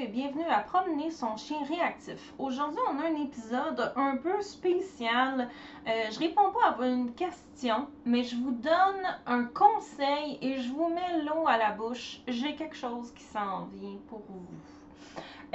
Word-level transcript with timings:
et 0.00 0.06
bienvenue 0.06 0.44
à 0.44 0.60
Promener 0.60 1.10
son 1.10 1.36
chien 1.36 1.58
réactif. 1.68 2.32
Aujourd'hui, 2.38 2.78
on 2.88 2.98
a 3.00 3.06
un 3.08 3.16
épisode 3.16 3.92
un 3.96 4.16
peu 4.16 4.40
spécial. 4.42 5.48
Euh, 5.88 5.90
je 6.12 6.18
réponds 6.20 6.52
pas 6.52 6.80
à 6.80 6.86
une 6.86 7.12
question, 7.14 7.88
mais 8.04 8.22
je 8.22 8.36
vous 8.36 8.52
donne 8.52 9.02
un 9.26 9.44
conseil 9.46 10.38
et 10.40 10.58
je 10.58 10.70
vous 10.70 10.88
mets 10.88 11.24
l'eau 11.24 11.48
à 11.48 11.56
la 11.56 11.72
bouche. 11.72 12.20
J'ai 12.28 12.54
quelque 12.54 12.76
chose 12.76 13.12
qui 13.12 13.24
s'en 13.24 13.64
vient 13.72 13.98
pour 14.08 14.20
vous. 14.28 14.46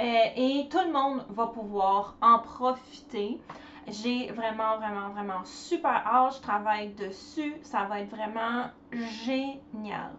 Euh, 0.00 0.26
et 0.36 0.68
tout 0.70 0.84
le 0.84 0.92
monde 0.92 1.24
va 1.30 1.46
pouvoir 1.46 2.16
en 2.20 2.38
profiter. 2.40 3.40
J'ai 3.88 4.30
vraiment, 4.30 4.76
vraiment, 4.76 5.08
vraiment 5.08 5.44
super 5.44 6.06
hâte. 6.06 6.34
Je 6.36 6.42
travaille 6.42 6.92
dessus. 6.92 7.54
Ça 7.62 7.84
va 7.84 8.00
être 8.00 8.10
vraiment 8.10 8.66
génial. 8.92 10.10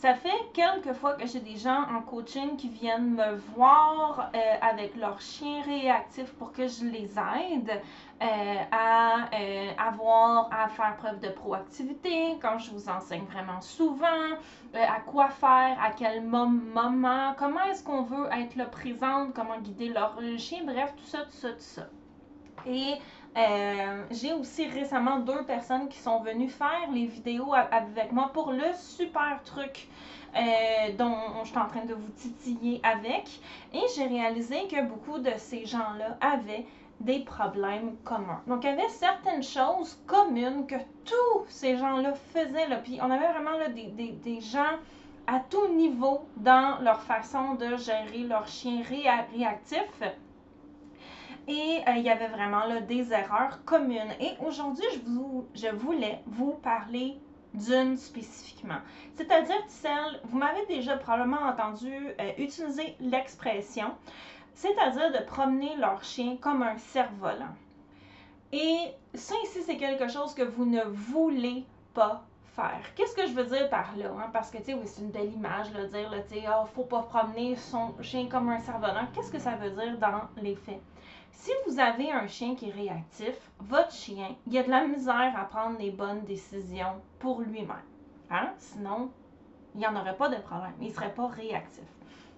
Ça 0.00 0.14
fait 0.14 0.30
quelques 0.54 0.94
fois 0.94 1.12
que 1.12 1.26
j'ai 1.26 1.40
des 1.40 1.58
gens 1.58 1.82
en 1.94 2.00
coaching 2.00 2.56
qui 2.56 2.70
viennent 2.70 3.16
me 3.16 3.34
voir 3.54 4.30
euh, 4.34 4.38
avec 4.62 4.96
leur 4.96 5.20
chien 5.20 5.60
réactif 5.60 6.32
pour 6.38 6.52
que 6.52 6.66
je 6.66 6.86
les 6.86 7.10
aide 7.18 7.70
euh, 8.22 8.54
à 8.72 9.28
euh, 9.34 9.70
avoir 9.76 10.48
à 10.50 10.68
faire 10.68 10.96
preuve 10.96 11.20
de 11.20 11.28
proactivité, 11.28 12.38
comme 12.40 12.58
je 12.58 12.70
vous 12.70 12.88
enseigne 12.88 13.26
vraiment 13.26 13.60
souvent, 13.60 14.38
à 14.72 15.00
quoi 15.00 15.28
faire, 15.28 15.76
à 15.78 15.90
quel 15.94 16.22
moment, 16.22 17.34
comment 17.36 17.64
est-ce 17.64 17.84
qu'on 17.84 18.04
veut 18.04 18.26
être 18.32 18.56
le 18.56 18.68
présent, 18.68 19.28
comment 19.34 19.58
guider 19.58 19.90
leur 19.90 20.18
chien, 20.38 20.60
bref, 20.64 20.94
tout 20.96 21.04
ça, 21.04 21.26
tout 21.26 21.36
ça, 21.36 21.48
tout 21.50 21.56
ça. 21.58 21.86
Et 22.66 22.94
euh, 23.36 24.04
j'ai 24.10 24.32
aussi 24.32 24.66
récemment 24.66 25.20
deux 25.20 25.44
personnes 25.44 25.88
qui 25.88 25.98
sont 25.98 26.20
venues 26.20 26.48
faire 26.48 26.90
les 26.92 27.06
vidéos 27.06 27.54
avec 27.54 28.10
moi 28.10 28.30
pour 28.32 28.50
le 28.50 28.72
super 28.74 29.40
truc 29.44 29.88
euh, 30.36 30.92
dont 30.98 31.16
je 31.44 31.48
suis 31.48 31.58
en 31.58 31.68
train 31.68 31.84
de 31.84 31.94
vous 31.94 32.10
titiller 32.16 32.80
avec. 32.82 33.40
Et 33.72 33.82
j'ai 33.94 34.06
réalisé 34.06 34.66
que 34.68 34.82
beaucoup 34.84 35.18
de 35.18 35.30
ces 35.36 35.64
gens-là 35.64 36.18
avaient 36.20 36.66
des 37.00 37.20
problèmes 37.20 37.96
communs. 38.04 38.42
Donc, 38.46 38.64
il 38.64 38.66
y 38.66 38.70
avait 38.70 38.88
certaines 38.88 39.42
choses 39.42 39.98
communes 40.06 40.66
que 40.66 40.76
tous 41.04 41.46
ces 41.48 41.76
gens-là 41.76 42.12
faisaient. 42.32 42.66
Puis, 42.82 42.98
on 43.00 43.10
avait 43.10 43.32
vraiment 43.32 43.56
là, 43.58 43.68
des, 43.68 43.86
des, 43.86 44.12
des, 44.12 44.40
gens 44.40 44.76
à 45.26 45.40
tout 45.40 45.68
niveau 45.68 46.26
dans 46.36 46.78
leur 46.82 47.00
façon 47.00 47.54
de 47.54 47.76
gérer 47.76 48.24
leur 48.28 48.46
chien 48.46 48.82
réactif. 48.82 50.02
Et 51.50 51.82
euh, 51.88 51.94
il 51.96 52.04
y 52.04 52.10
avait 52.10 52.28
vraiment 52.28 52.64
là, 52.66 52.80
des 52.80 53.12
erreurs 53.12 53.64
communes. 53.64 54.14
Et 54.20 54.34
aujourd'hui, 54.46 54.84
je, 55.56 55.66
voulais 55.74 56.22
vous 56.26 56.52
parler 56.52 57.18
d'une 57.52 57.96
spécifiquement. 57.96 58.78
C'est-à-dire 59.16 59.60
celle, 59.66 60.20
vous 60.22 60.38
m'avez 60.38 60.64
déjà 60.66 60.96
probablement 60.96 61.40
entendu 61.40 61.92
euh, 61.92 62.32
utiliser 62.38 62.94
l'expression, 63.00 63.90
c'est-à-dire 64.54 65.10
de 65.10 65.24
promener 65.24 65.74
leur 65.74 66.04
chien 66.04 66.36
comme 66.40 66.62
un 66.62 66.78
cerf-volant. 66.78 67.56
Et 68.52 68.92
ça 69.14 69.34
ici, 69.42 69.62
c'est 69.66 69.76
quelque 69.76 70.06
chose 70.06 70.32
que 70.34 70.42
vous 70.42 70.66
ne 70.66 70.82
voulez 70.84 71.64
pas 71.94 72.22
faire. 72.54 72.94
Qu'est-ce 72.94 73.16
que 73.16 73.26
je 73.26 73.32
veux 73.32 73.46
dire 73.46 73.68
par 73.70 73.96
là? 73.96 74.12
Hein? 74.20 74.30
Parce 74.32 74.52
que, 74.52 74.58
tu 74.58 74.66
sais, 74.66 74.74
oui, 74.74 74.86
c'est 74.86 75.02
une 75.02 75.10
belle 75.10 75.32
image, 75.32 75.72
là, 75.72 75.84
dire, 75.86 76.14
tu 76.28 76.34
sais, 76.36 76.44
oh, 76.48 76.66
faut 76.76 76.84
pas 76.84 77.02
promener 77.02 77.56
son 77.56 77.92
chien 78.02 78.28
comme 78.28 78.50
un 78.50 78.60
cerf-volant. 78.60 79.08
Qu'est-ce 79.12 79.32
que 79.32 79.40
ça 79.40 79.56
veut 79.56 79.70
dire 79.70 79.98
dans 79.98 80.28
les 80.40 80.54
faits? 80.54 80.80
Si 81.32 81.52
vous 81.66 81.78
avez 81.78 82.10
un 82.10 82.26
chien 82.26 82.54
qui 82.54 82.68
est 82.68 82.72
réactif, 82.72 83.50
votre 83.60 83.92
chien, 83.92 84.36
il 84.46 84.58
a 84.58 84.62
de 84.62 84.70
la 84.70 84.86
misère 84.86 85.32
à 85.36 85.44
prendre 85.44 85.78
les 85.78 85.90
bonnes 85.90 86.24
décisions 86.24 87.00
pour 87.18 87.40
lui-même. 87.40 87.82
Hein? 88.30 88.50
Sinon, 88.58 89.10
il 89.74 89.80
n'y 89.80 89.86
en 89.86 89.96
aurait 89.96 90.16
pas 90.16 90.28
de 90.28 90.36
problème. 90.36 90.74
Il 90.80 90.88
ne 90.88 90.92
serait 90.92 91.14
pas 91.14 91.28
réactif. 91.28 91.84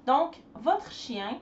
Donc, 0.07 0.41
votre 0.55 0.91
chien, 0.91 1.39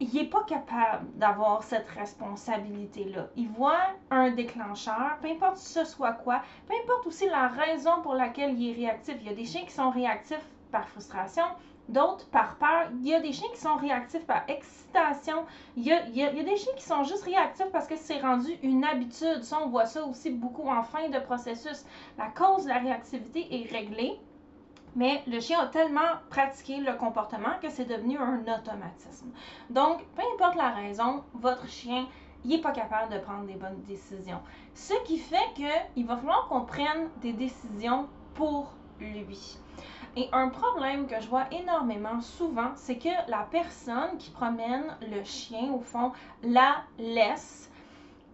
il 0.00 0.12
n'est 0.12 0.26
pas 0.26 0.44
capable 0.44 1.10
d'avoir 1.18 1.62
cette 1.62 1.88
responsabilité-là. 1.90 3.28
Il 3.36 3.48
voit 3.48 3.80
un 4.10 4.30
déclencheur, 4.30 5.18
peu 5.20 5.28
importe 5.28 5.56
ce 5.56 5.84
soit 5.84 6.12
quoi, 6.12 6.42
peu 6.66 6.74
importe 6.84 7.06
aussi 7.06 7.28
la 7.28 7.48
raison 7.48 8.00
pour 8.02 8.14
laquelle 8.14 8.58
il 8.60 8.70
est 8.70 8.86
réactif. 8.86 9.16
Il 9.20 9.26
y 9.26 9.30
a 9.30 9.34
des 9.34 9.44
chiens 9.44 9.64
qui 9.64 9.72
sont 9.72 9.90
réactifs 9.90 10.46
par 10.70 10.88
frustration, 10.88 11.44
d'autres 11.88 12.26
par 12.28 12.56
peur. 12.56 12.90
Il 13.00 13.08
y 13.08 13.14
a 13.14 13.20
des 13.20 13.32
chiens 13.32 13.48
qui 13.52 13.60
sont 13.60 13.76
réactifs 13.76 14.26
par 14.26 14.42
excitation. 14.48 15.44
Il 15.76 15.84
y 15.84 15.92
a, 15.92 16.02
des 16.02 16.56
chiens 16.56 16.72
qui 16.76 16.84
sont 16.84 17.04
juste 17.04 17.24
réactifs 17.24 17.70
parce 17.72 17.86
que 17.86 17.96
c'est 17.96 18.20
rendu 18.20 18.50
une 18.62 18.84
habitude. 18.84 19.42
Ça, 19.42 19.58
on 19.64 19.68
voit 19.68 19.86
ça 19.86 20.04
aussi 20.04 20.30
beaucoup 20.30 20.68
en 20.68 20.82
fin 20.82 21.08
de 21.08 21.18
processus. 21.18 21.84
La 22.16 22.28
cause 22.28 22.64
de 22.64 22.68
la 22.68 22.78
réactivité 22.78 23.46
est 23.50 23.70
réglée. 23.70 24.18
Mais 24.96 25.22
le 25.26 25.38
chien 25.38 25.60
a 25.60 25.66
tellement 25.66 26.16
pratiqué 26.30 26.78
le 26.78 26.94
comportement 26.94 27.58
que 27.62 27.68
c'est 27.68 27.84
devenu 27.84 28.18
un 28.18 28.40
automatisme. 28.40 29.30
Donc, 29.70 30.04
peu 30.16 30.22
importe 30.34 30.56
la 30.56 30.70
raison, 30.70 31.22
votre 31.34 31.68
chien, 31.68 32.06
n'est 32.44 32.60
pas 32.60 32.72
capable 32.72 33.12
de 33.12 33.18
prendre 33.18 33.44
des 33.44 33.54
bonnes 33.54 33.82
décisions. 33.86 34.40
Ce 34.74 34.94
qui 35.04 35.18
fait 35.18 35.36
qu'il 35.54 36.06
va 36.06 36.16
falloir 36.16 36.48
qu'on 36.48 36.62
prenne 36.62 37.08
des 37.20 37.32
décisions 37.32 38.08
pour 38.34 38.72
lui. 39.00 39.58
Et 40.16 40.28
un 40.32 40.48
problème 40.48 41.06
que 41.06 41.20
je 41.20 41.28
vois 41.28 41.46
énormément 41.52 42.20
souvent, 42.20 42.72
c'est 42.74 42.98
que 42.98 43.08
la 43.28 43.46
personne 43.50 44.16
qui 44.18 44.30
promène 44.30 44.96
le 45.10 45.22
chien, 45.24 45.72
au 45.72 45.80
fond, 45.80 46.12
la 46.42 46.82
laisse, 46.98 47.70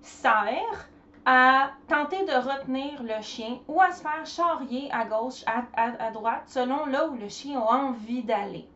sert 0.03 0.89
à 1.27 1.71
tenter 1.89 2.25
de 2.25 2.33
retenir 2.33 3.03
le 3.03 3.23
chien 3.23 3.59
ou 3.69 3.81
à 3.81 3.91
se 3.93 4.03
faire 4.03 4.27
charrier 4.27 4.91
à 4.93 5.05
gauche, 5.07 5.43
à, 5.47 5.65
à, 5.75 6.11
droite, 6.11 6.43
selon 6.47 6.87
là 6.87 7.09
où 7.09 7.17
le 7.17 7.29
chien 7.29 7.59
a 7.59 7.65
envie 7.65 8.23
d'aller. 8.23 8.69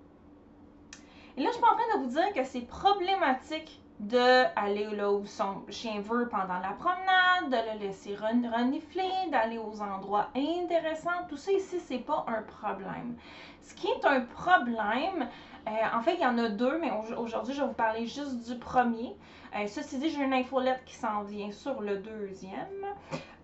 Et 1.37 1.43
là, 1.43 1.49
je 1.49 1.53
suis 1.53 1.61
pas 1.61 1.73
en 1.73 1.77
train 1.77 1.99
de 1.99 2.05
vous 2.05 2.11
dire 2.11 2.33
que 2.35 2.45
c'est 2.45 2.63
problématique 2.63 3.81
d'aller 4.01 4.87
là 4.95 5.11
où 5.11 5.27
son 5.27 5.63
chien 5.69 6.01
veut 6.01 6.29
pendant 6.29 6.59
la 6.61 6.73
promenade, 6.79 7.51
de 7.51 7.73
le 7.73 7.87
laisser 7.87 8.17
renifler, 8.17 9.11
d'aller 9.31 9.59
aux 9.59 9.81
endroits 9.81 10.29
intéressants. 10.37 11.27
Tout 11.29 11.37
ça 11.37 11.53
ici, 11.53 11.81
c'est 11.81 11.99
pas 11.99 12.25
un 12.29 12.43
problème. 12.43 13.17
Ce 13.63 13.75
qui 13.75 13.89
est 13.89 14.05
un 14.05 14.21
problème, 14.21 15.29
euh, 15.67 15.71
en 15.97 16.01
fait, 16.01 16.15
il 16.15 16.21
y 16.21 16.27
en 16.27 16.39
a 16.39 16.49
deux, 16.49 16.79
mais 16.79 16.91
aujourd'hui, 17.17 17.55
je 17.55 17.61
vais 17.61 17.67
vous 17.67 17.75
parler 17.75 18.07
juste 18.07 18.49
du 18.49 18.59
premier. 18.59 19.17
Euh, 19.57 19.67
ceci 19.67 19.99
dit, 19.99 20.11
j'ai 20.11 20.23
une 20.23 20.33
infolette 20.33 20.85
qui 20.87 20.95
s'en 20.95 21.23
vient 21.23 21.51
sur 21.51 21.81
le 21.81 21.99
deuxième. 21.99 22.87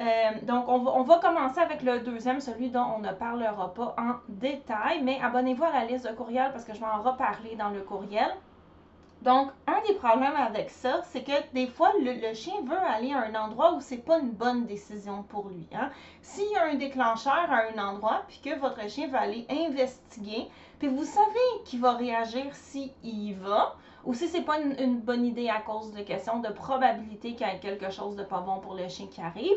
Euh, 0.00 0.04
donc, 0.42 0.68
on 0.68 0.78
va, 0.78 0.92
on 0.92 1.02
va, 1.02 1.18
commencer 1.18 1.60
avec 1.60 1.82
le 1.82 2.00
deuxième, 2.00 2.40
celui 2.40 2.70
dont 2.70 2.86
on 2.96 2.98
ne 3.00 3.12
parlera 3.12 3.74
pas 3.74 3.94
en 3.98 4.14
détail, 4.28 5.02
mais 5.02 5.18
abonnez-vous 5.20 5.64
à 5.64 5.72
la 5.72 5.84
liste 5.84 6.08
de 6.08 6.14
courriels 6.14 6.52
parce 6.52 6.64
que 6.64 6.74
je 6.74 6.80
vais 6.80 6.86
en 6.86 7.02
reparler 7.02 7.56
dans 7.56 7.70
le 7.70 7.80
courriel. 7.80 8.30
Donc, 9.24 9.50
un 9.66 9.80
des 9.88 9.94
problèmes 9.94 10.36
avec 10.36 10.68
ça, 10.68 11.00
c'est 11.04 11.24
que 11.24 11.32
des 11.54 11.66
fois, 11.66 11.92
le, 11.98 12.34
chien 12.34 12.52
veut 12.66 12.76
aller 12.76 13.10
à 13.14 13.24
un 13.24 13.34
endroit 13.34 13.72
où 13.72 13.80
c'est 13.80 14.04
pas 14.04 14.18
une 14.18 14.32
bonne 14.32 14.66
décision 14.66 15.22
pour 15.22 15.48
lui. 15.48 15.66
Hein. 15.74 15.90
S'il 16.20 16.50
y 16.50 16.56
a 16.56 16.64
un 16.66 16.74
déclencheur 16.74 17.32
à 17.50 17.62
un 17.72 17.78
endroit, 17.82 18.24
puis 18.28 18.40
que 18.44 18.58
votre 18.58 18.86
chien 18.90 19.08
va 19.08 19.20
aller 19.20 19.46
investiguer, 19.48 20.46
puis 20.78 20.88
vous 20.88 21.04
savez 21.04 21.62
qu'il 21.64 21.80
va 21.80 21.94
réagir 21.94 22.54
s'il 22.54 22.92
y 23.02 23.32
va, 23.32 23.76
ou 24.04 24.12
si 24.12 24.28
c'est 24.28 24.42
pas 24.42 24.60
une, 24.60 25.00
bonne 25.00 25.24
idée 25.24 25.48
à 25.48 25.60
cause 25.62 25.94
de 25.94 26.02
questions 26.02 26.40
de 26.40 26.48
probabilité 26.48 27.34
qu'il 27.34 27.46
y 27.46 27.50
ait 27.50 27.58
quelque 27.60 27.90
chose 27.90 28.16
de 28.16 28.24
pas 28.24 28.40
bon 28.40 28.60
pour 28.60 28.74
le 28.74 28.88
chien 28.88 29.06
qui 29.06 29.22
arrive, 29.22 29.56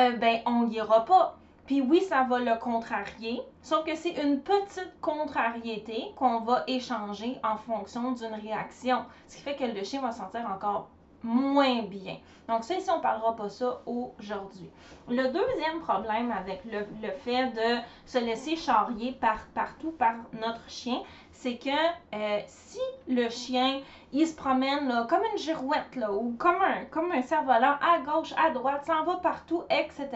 euh, 0.00 0.16
ben 0.16 0.40
on 0.44 0.64
n'y 0.64 0.74
ira 0.74 1.04
pas. 1.04 1.38
Puis 1.68 1.82
oui, 1.82 2.00
ça 2.00 2.22
va 2.22 2.38
le 2.38 2.56
contrarier, 2.56 3.42
sauf 3.60 3.84
que 3.84 3.94
c'est 3.94 4.22
une 4.22 4.40
petite 4.40 4.98
contrariété 5.02 6.12
qu'on 6.16 6.40
va 6.40 6.64
échanger 6.66 7.38
en 7.44 7.58
fonction 7.58 8.12
d'une 8.12 8.32
réaction, 8.32 9.04
ce 9.26 9.36
qui 9.36 9.42
fait 9.42 9.54
que 9.54 9.64
le 9.64 9.84
chien 9.84 10.00
va 10.00 10.10
se 10.10 10.20
sentir 10.20 10.50
encore 10.50 10.88
moins 11.22 11.82
bien. 11.82 12.16
Donc 12.48 12.64
ça, 12.64 12.74
ici, 12.74 12.88
on 12.90 12.96
ne 12.96 13.02
parlera 13.02 13.36
pas 13.36 13.50
ça 13.50 13.82
aujourd'hui. 13.84 14.70
Le 15.08 15.24
deuxième 15.24 15.80
problème 15.80 16.30
avec 16.30 16.64
le, 16.64 17.10
fait 17.22 17.50
de 17.50 17.82
se 18.06 18.16
laisser 18.16 18.56
charrier 18.56 19.12
par, 19.12 19.46
partout 19.54 19.90
par 19.90 20.14
notre 20.40 20.66
chien, 20.70 21.02
c'est 21.32 21.58
que 21.58 21.68
euh, 22.14 22.40
si 22.46 22.80
le 23.08 23.28
chien, 23.28 23.80
il 24.12 24.26
se 24.26 24.34
promène 24.34 25.06
comme 25.06 25.20
une 25.32 25.38
girouette 25.38 25.98
ou 26.10 26.34
comme 26.38 26.62
un, 26.62 26.86
comme 26.86 27.12
un 27.12 27.20
cerf-volant 27.20 27.76
à 27.82 27.98
gauche, 27.98 28.32
à 28.42 28.50
droite, 28.50 28.86
s'en 28.86 29.04
va 29.04 29.16
partout, 29.16 29.64
etc., 29.68 30.08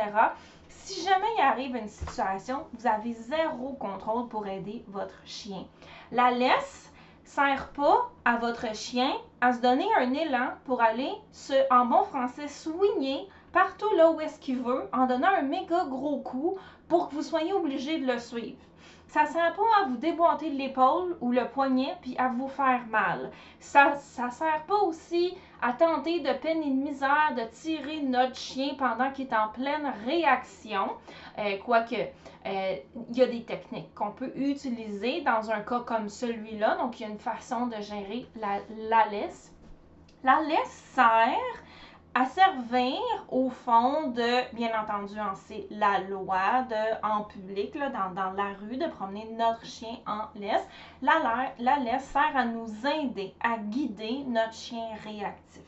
si 0.84 1.00
jamais 1.04 1.28
il 1.38 1.42
arrive 1.42 1.76
une 1.76 1.88
situation, 1.88 2.66
vous 2.72 2.86
avez 2.88 3.12
zéro 3.12 3.74
contrôle 3.74 4.28
pour 4.28 4.48
aider 4.48 4.84
votre 4.88 5.20
chien. 5.24 5.64
La 6.10 6.32
laisse 6.32 6.92
sert 7.24 7.68
pas 7.68 8.10
à 8.24 8.36
votre 8.36 8.74
chien 8.74 9.12
à 9.40 9.52
se 9.52 9.60
donner 9.60 9.86
un 9.96 10.12
élan 10.12 10.48
pour 10.64 10.82
aller 10.82 11.10
se, 11.30 11.52
en 11.72 11.86
bon 11.86 12.02
français, 12.02 12.48
soigner 12.48 13.28
partout 13.52 13.94
là 13.96 14.10
où 14.10 14.20
est-ce 14.20 14.40
qu'il 14.40 14.60
veut 14.60 14.88
en 14.92 15.06
donnant 15.06 15.28
un 15.28 15.42
méga 15.42 15.84
gros 15.84 16.18
coup 16.18 16.58
pour 16.88 17.08
que 17.08 17.14
vous 17.14 17.22
soyez 17.22 17.52
obligé 17.52 18.00
de 18.00 18.06
le 18.06 18.18
suivre. 18.18 18.58
Ça 19.12 19.26
sert 19.26 19.52
pas 19.52 19.82
à 19.82 19.88
vous 19.88 19.98
déboîter 19.98 20.48
l'épaule 20.48 21.18
ou 21.20 21.32
le 21.32 21.46
poignet 21.46 21.94
puis 22.00 22.16
à 22.16 22.28
vous 22.28 22.48
faire 22.48 22.86
mal. 22.86 23.30
Ça, 23.60 23.94
ça 23.96 24.30
sert 24.30 24.62
pas 24.66 24.78
aussi 24.78 25.36
à 25.60 25.74
tenter 25.74 26.20
de 26.20 26.32
peine 26.32 26.62
et 26.62 26.70
de 26.70 26.82
misère 26.82 27.34
de 27.36 27.42
tirer 27.52 28.00
notre 28.00 28.36
chien 28.36 28.74
pendant 28.78 29.10
qu'il 29.10 29.26
est 29.26 29.34
en 29.34 29.48
pleine 29.48 29.92
réaction. 30.06 30.92
Euh, 31.38 31.58
quoique, 31.62 31.94
euh, 31.94 32.76
il 33.10 33.14
y 33.18 33.20
a 33.20 33.26
des 33.26 33.42
techniques 33.42 33.94
qu'on 33.94 34.12
peut 34.12 34.32
utiliser 34.34 35.20
dans 35.20 35.50
un 35.50 35.60
cas 35.60 35.80
comme 35.80 36.08
celui-là. 36.08 36.76
Donc, 36.76 36.98
il 36.98 37.02
y 37.02 37.06
a 37.06 37.10
une 37.10 37.18
façon 37.18 37.66
de 37.66 37.76
gérer 37.82 38.26
la, 38.40 38.60
la 38.88 39.08
laisse. 39.10 39.52
La 40.24 40.40
laisse 40.40 40.92
sert 40.94 41.36
à 42.14 42.26
servir 42.26 43.00
au 43.30 43.48
fond 43.48 44.08
de, 44.08 44.54
bien 44.54 44.70
entendu, 44.78 45.14
c'est 45.46 45.66
la 45.70 46.00
loi 46.00 46.62
de 46.68 47.06
en 47.06 47.22
public, 47.24 47.74
dans, 47.76 48.32
la 48.32 48.52
rue, 48.60 48.76
de 48.76 48.88
promener 48.88 49.28
notre 49.38 49.64
chien 49.64 49.96
en 50.06 50.28
laisse. 50.38 50.66
La, 51.00 51.14
la 51.58 51.78
laisse 51.78 52.04
sert 52.04 52.36
à 52.36 52.44
nous 52.44 52.68
aider, 52.86 53.34
à 53.42 53.56
guider 53.58 54.24
notre 54.26 54.52
chien 54.52 54.88
réactif 55.04 55.62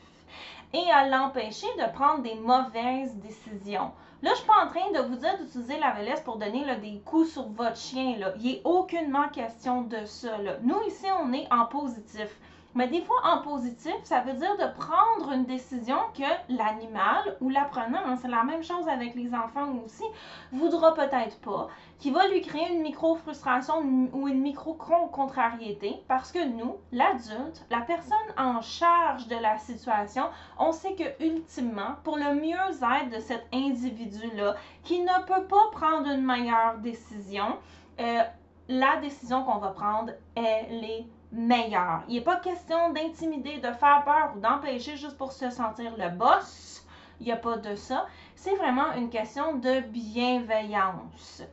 et 0.73 0.91
à 0.91 1.07
l'empêcher 1.07 1.67
de 1.77 1.91
prendre 1.93 2.21
des 2.21 2.35
mauvaises 2.35 3.15
décisions. 3.15 3.91
Là, 4.21 4.31
je 4.31 4.37
suis 4.37 4.47
pas 4.47 4.65
en 4.65 4.67
train 4.67 4.91
de 4.91 5.07
vous 5.07 5.15
dire 5.15 5.37
d'utiliser 5.37 5.77
la 5.79 6.01
laisse 6.01 6.21
pour 6.21 6.37
donner 6.37 6.63
des 6.77 6.99
coups 7.05 7.31
sur 7.31 7.47
votre 7.49 7.77
chien. 7.77 8.17
Là. 8.17 8.33
Il 8.39 8.45
n'est 8.45 8.61
aucunement 8.63 9.29
question 9.29 9.83
de 9.83 10.05
ça. 10.05 10.37
Là. 10.37 10.57
Nous, 10.63 10.81
ici, 10.87 11.05
on 11.21 11.31
est 11.33 11.47
en 11.51 11.65
positif. 11.65 12.35
Mais 12.75 12.89
des 12.89 13.01
fois, 13.01 13.15
en 13.23 13.41
positif, 13.41 13.95
ça 14.03 14.19
veut 14.19 14.33
dire 14.33 14.57
de 14.57 14.65
prendre 14.77 15.31
une 15.31 15.45
décision 15.45 15.95
que 16.13 16.53
l'animal 16.53 17.37
ou 17.39 17.49
l'apprenant, 17.49 18.01
hein, 18.05 18.17
c'est 18.21 18.27
la 18.27 18.43
même 18.43 18.63
chose 18.63 18.85
avec 18.89 19.15
les 19.15 19.33
enfants 19.33 19.73
aussi, 19.85 20.03
voudra 20.51 20.93
peut-être 20.93 21.39
pas, 21.39 21.69
qui 21.99 22.11
va 22.11 22.27
lui 22.27 22.41
créer 22.41 22.73
une 22.73 22.81
micro-frustration 22.81 23.79
ou 24.11 24.27
une 24.27 24.41
micro-contrariété 24.41 26.03
parce 26.09 26.33
que 26.33 26.45
nous, 26.45 26.75
l'adulte, 26.91 27.65
la 27.71 27.79
personne 27.79 28.17
en 28.37 28.59
charge 28.59 29.29
de 29.29 29.37
la 29.37 29.57
situation, 29.57 30.25
on 30.59 30.73
sait 30.73 30.95
que 30.95 31.23
ultimement, 31.23 31.95
pour 32.03 32.17
le 32.17 32.35
mieux-être 32.35 33.09
de 33.09 33.19
cet 33.21 33.47
individu-là, 33.53 34.55
qui 34.83 34.99
ne 34.99 35.25
peut 35.25 35.47
pas 35.47 35.69
prendre 35.71 36.09
une 36.09 36.25
meilleure 36.25 36.79
décision, 36.79 37.57
euh, 38.01 38.21
la 38.67 38.97
décision 38.97 39.43
qu'on 39.43 39.59
va 39.59 39.69
prendre, 39.69 40.11
elle 40.35 40.83
est 40.83 41.05
meilleur. 41.35 42.03
Il 42.07 42.15
n'est 42.15 42.21
pas 42.21 42.37
question 42.37 42.91
d'intimider, 42.93 43.57
de 43.57 43.71
faire 43.73 44.03
peur 44.05 44.33
ou 44.35 44.39
d'empêcher 44.39 44.95
juste 44.95 45.17
pour 45.17 45.31
se 45.31 45.49
sentir 45.49 45.95
le 45.97 46.09
boss. 46.09 46.85
Il 47.19 47.25
n'y 47.25 47.31
a 47.31 47.37
pas 47.37 47.57
de 47.57 47.75
ça. 47.75 48.05
C'est 48.35 48.55
vraiment 48.55 48.93
une 48.93 49.09
question 49.09 49.55
de 49.55 49.81
bienveillance. 49.81 51.43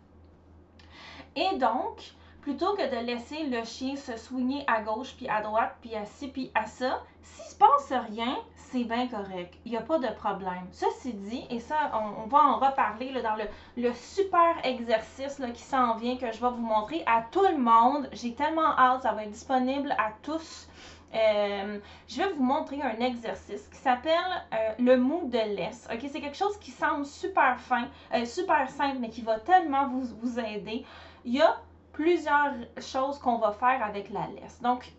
Et 1.37 1.56
donc, 1.56 2.14
plutôt 2.42 2.74
que 2.74 2.82
de 2.82 3.06
laisser 3.06 3.44
le 3.44 3.64
chien 3.64 3.96
se 3.96 4.16
soigner 4.16 4.64
à 4.66 4.82
gauche, 4.82 5.14
puis 5.16 5.28
à 5.28 5.40
droite, 5.40 5.76
puis 5.80 5.94
à 5.94 6.04
ci, 6.04 6.28
puis 6.28 6.50
à 6.54 6.66
ça, 6.66 7.02
s'il 7.22 7.44
se 7.44 7.56
passe 7.56 7.92
rien, 8.10 8.36
c'est 8.56 8.84
bien 8.84 9.06
correct. 9.06 9.54
Il 9.64 9.70
n'y 9.70 9.76
a 9.76 9.82
pas 9.82 9.98
de 9.98 10.08
problème. 10.08 10.66
Ceci 10.72 11.12
dit, 11.12 11.46
et 11.50 11.60
ça, 11.60 11.92
on, 11.94 12.26
va 12.26 12.38
en 12.38 12.56
reparler 12.56 13.12
dans 13.22 13.36
le, 13.76 13.92
super 13.94 14.56
exercice 14.64 15.40
qui 15.54 15.62
s'en 15.62 15.94
vient, 15.94 16.16
que 16.16 16.32
je 16.32 16.40
vais 16.40 16.50
vous 16.50 16.56
montrer 16.56 17.04
à 17.06 17.22
tout 17.30 17.42
le 17.42 17.58
monde. 17.58 18.08
J'ai 18.12 18.34
tellement 18.34 18.76
hâte, 18.76 19.02
ça 19.02 19.12
va 19.12 19.22
être 19.22 19.30
disponible 19.30 19.92
à 19.92 20.10
tous. 20.22 20.68
Euh, 21.14 21.78
je 22.08 22.22
vais 22.22 22.32
vous 22.32 22.42
montrer 22.42 22.80
un 22.80 22.98
exercice 23.00 23.68
qui 23.68 23.76
s'appelle 23.76 24.14
euh, 24.54 24.72
le 24.78 24.96
mou 24.96 25.28
de 25.28 25.56
laisse. 25.56 25.86
C'est 25.90 26.20
quelque 26.20 26.36
chose 26.36 26.58
qui 26.58 26.70
semble 26.70 27.04
super 27.04 27.60
fin, 27.60 27.88
euh, 28.14 28.24
super 28.24 28.68
simple, 28.70 28.96
mais 28.98 29.10
qui 29.10 29.20
va 29.20 29.38
tellement 29.38 29.86
vous, 29.88 30.08
vous 30.22 30.40
aider. 30.40 30.86
Il 31.26 31.34
y 31.34 31.42
a 31.42 31.60
plusieurs 31.92 32.54
choses 32.80 33.18
qu'on 33.18 33.38
va 33.38 33.52
faire 33.52 33.84
avec 33.84 34.10
la 34.10 34.26
laisse. 34.28 34.60
Donc, 34.62 34.92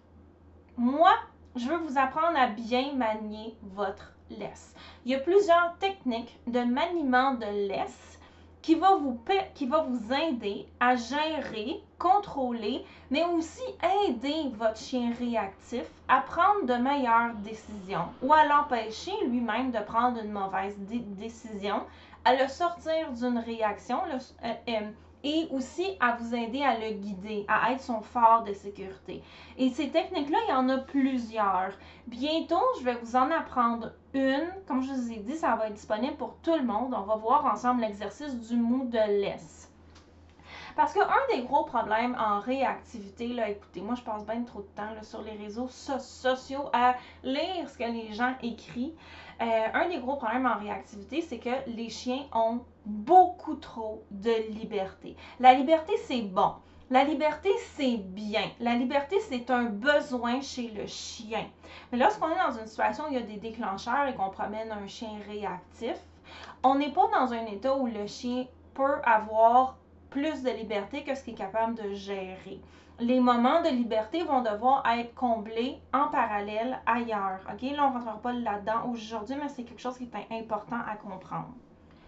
moi, 0.78 1.14
je 1.56 1.68
veux 1.68 1.78
vous 1.78 1.98
apprendre 1.98 2.38
à 2.38 2.48
bien 2.48 2.94
manier 2.94 3.56
votre 3.62 4.14
laisse. 4.30 4.76
Il 5.06 5.12
y 5.12 5.16
a 5.16 5.20
plusieurs 5.20 5.76
techniques 5.80 6.40
de 6.48 6.62
maniement 6.62 7.34
de 7.34 7.68
laisse 7.68 8.14
qui 8.64 8.76
va 8.76 8.96
vous, 8.96 9.20
aider 10.14 10.66
à 10.80 10.96
gérer, 10.96 11.84
contrôler, 12.00 12.86
mais 13.12 13.26
aussi 13.26 13.62
aider 14.08 14.50
votre 14.54 14.78
chien 14.78 15.14
réactif 15.20 15.84
à 16.08 16.22
prendre 16.22 16.66
de 16.66 16.82
meilleures 16.82 17.36
décisions 17.44 18.08
ou 18.22 18.34
à 18.34 18.46
l'empêcher 18.46 19.12
lui-même 19.28 19.72
de 19.72 19.80
prendre 19.80 20.24
une 20.24 20.32
mauvaise 20.32 20.78
décision, 20.80 21.84
à 22.24 22.36
le 22.36 22.48
sortir 22.48 23.12
d'une 23.12 23.38
réaction, 23.38 24.00
euh, 24.06 24.54
euh, 24.70 24.92
et 25.24 25.48
aussi 25.52 25.86
à 26.00 26.16
vous 26.16 26.36
aider 26.36 26.62
à 26.64 26.78
le 26.78 26.94
guider, 26.94 27.46
à 27.48 27.72
être 27.72 27.82
son 27.82 28.02
phare 28.02 28.44
de 28.44 28.54
sécurité. 28.54 29.24
Et 29.58 29.70
ces 29.70 29.90
techniques-là, 29.90 30.38
il 30.48 30.52
y 30.52 30.54
en 30.54 30.70
a 30.70 30.78
plusieurs. 30.80 31.72
Bientôt, 32.08 32.62
je 32.80 32.84
vais 32.84 32.96
vous 32.96 33.16
en 33.16 33.32
apprendre 33.32 33.94
une. 34.14 34.48
Comme 34.68 34.82
je 34.84 34.92
vous 34.92 35.12
ai 35.12 35.18
dit, 35.18 35.36
ça 35.36 35.56
va 35.56 35.68
être 35.68 35.76
disponible 35.76 36.18
pour 36.18 36.36
tout 36.44 36.56
le 36.56 36.64
monde. 36.64 36.94
On 36.96 37.04
va 37.04 37.16
voir 37.16 37.46
ensemble 37.46 37.82
l'exercice 37.82 38.36
du 38.50 38.58
mot 38.58 38.86
de 38.86 39.22
laisse. 39.22 39.73
Parce 40.76 40.94
qu'un 40.94 41.08
des 41.32 41.44
gros 41.44 41.66
problèmes 41.66 42.18
en 42.20 42.40
réactivité, 42.40 43.28
là, 43.28 43.50
écoutez, 43.50 43.82
moi 43.82 43.96
je 43.96 44.02
passe 44.02 44.26
bien 44.26 44.42
trop 44.44 44.62
de 44.62 44.68
temps 44.76 45.04
sur 45.04 45.22
les 45.22 45.34
réseaux 45.34 45.68
sociaux 45.70 46.70
à 46.74 46.96
lire 47.24 47.70
ce 47.70 47.78
que 47.78 47.84
les 47.84 48.14
gens 48.14 48.34
écrivent. 48.42 48.94
Euh, 49.42 49.68
un 49.74 49.90
des 49.90 50.00
gros 50.00 50.16
problèmes 50.16 50.46
en 50.46 50.58
réactivité, 50.58 51.22
c'est 51.22 51.40
que 51.40 51.50
les 51.68 51.90
chiens 51.90 52.24
ont 52.34 52.62
beaucoup 52.86 53.56
trop 53.56 54.04
de 54.10 54.52
liberté. 54.52 55.16
La 55.40 55.54
liberté, 55.54 55.94
c'est 56.06 56.22
bon. 56.22 56.54
La 56.90 57.04
liberté, 57.04 57.50
c'est 57.76 57.98
bien. 57.98 58.52
La 58.60 58.76
liberté, 58.76 59.20
c'est 59.20 59.50
un 59.50 59.64
besoin 59.64 60.42
chez 60.42 60.70
le 60.70 60.86
chien. 60.86 61.46
Mais 61.92 61.98
lorsqu'on 61.98 62.30
est 62.30 62.38
dans 62.48 62.58
une 62.60 62.68
situation 62.68 63.06
où 63.06 63.08
il 63.10 63.16
y 63.16 63.18
a 63.18 63.22
des 63.22 63.38
déclencheurs 63.38 64.08
et 64.08 64.16
qu'on 64.16 64.30
promène 64.30 64.72
un 64.72 64.88
chien 64.88 65.10
réactif, 65.28 65.96
on 66.64 66.76
n'est 66.76 66.92
pas 66.92 67.08
dans 67.08 67.34
un 67.34 67.46
état 67.46 67.76
où 67.76 67.88
le 67.88 68.06
chien 68.06 68.46
peut 68.74 69.02
avoir 69.04 69.78
plus 70.14 70.44
de 70.44 70.52
liberté 70.52 71.04
que 71.04 71.16
ce 71.16 71.24
qu'il 71.24 71.34
est 71.34 71.38
capable 71.38 71.76
de 71.76 71.94
gérer 71.94 72.62
les 73.00 73.20
moments 73.20 73.62
de 73.62 73.70
liberté 73.70 74.24
vont 74.24 74.42
devoir 74.42 74.86
être 74.88 75.14
comblés 75.16 75.78
en 75.94 76.08
parallèle 76.08 76.80
ailleurs. 76.86 77.40
Là, 77.46 77.56
on 77.62 77.72
ne 77.72 77.94
rentrera 77.94 78.20
pas 78.22 78.34
là-dedans 78.34 78.90
aujourd'hui, 78.90 79.36
mais 79.36 79.50
c'est 79.50 79.64
quelque 79.64 79.82
chose 79.82 79.98
qui 79.98 80.04
est 80.04 80.36
important 80.36 80.80
à 80.88 80.96
comprendre. 80.96 81.54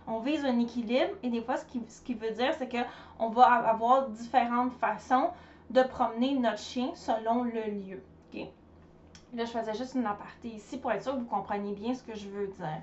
On 0.07 0.19
vise 0.19 0.46
un 0.46 0.60
équilibre 0.60 1.13
et 1.24 1.30
des 1.30 1.42
fois, 1.42 1.57
ce 1.57 1.66
qui, 1.66 2.13
veut 2.13 2.31
dire, 2.31 2.54
c'est 2.57 2.69
qu'on 2.69 3.30
va 3.30 3.46
avoir 3.46 4.10
différentes 4.10 4.74
façons 4.74 5.30
de 5.72 5.81
promener 5.81 6.36
notre 6.36 6.60
chien 6.60 6.92
selon 6.94 7.44
le 7.44 7.62
lieu. 7.62 8.02
Là, 9.34 9.44
je 9.44 9.52
faisais 9.52 9.74
juste 9.74 9.96
une 9.96 10.06
aparté 10.06 10.50
ici 10.50 10.78
pour 10.78 10.92
être 10.92 11.04
sûr 11.04 11.13
que 11.13 11.19
vous 11.19 11.25
compreniez 11.25 11.74
bien 11.74 11.94
ce 11.94 12.04
que 12.04 12.16
je 12.16 12.30
veux 12.30 12.48
dire. 12.48 12.81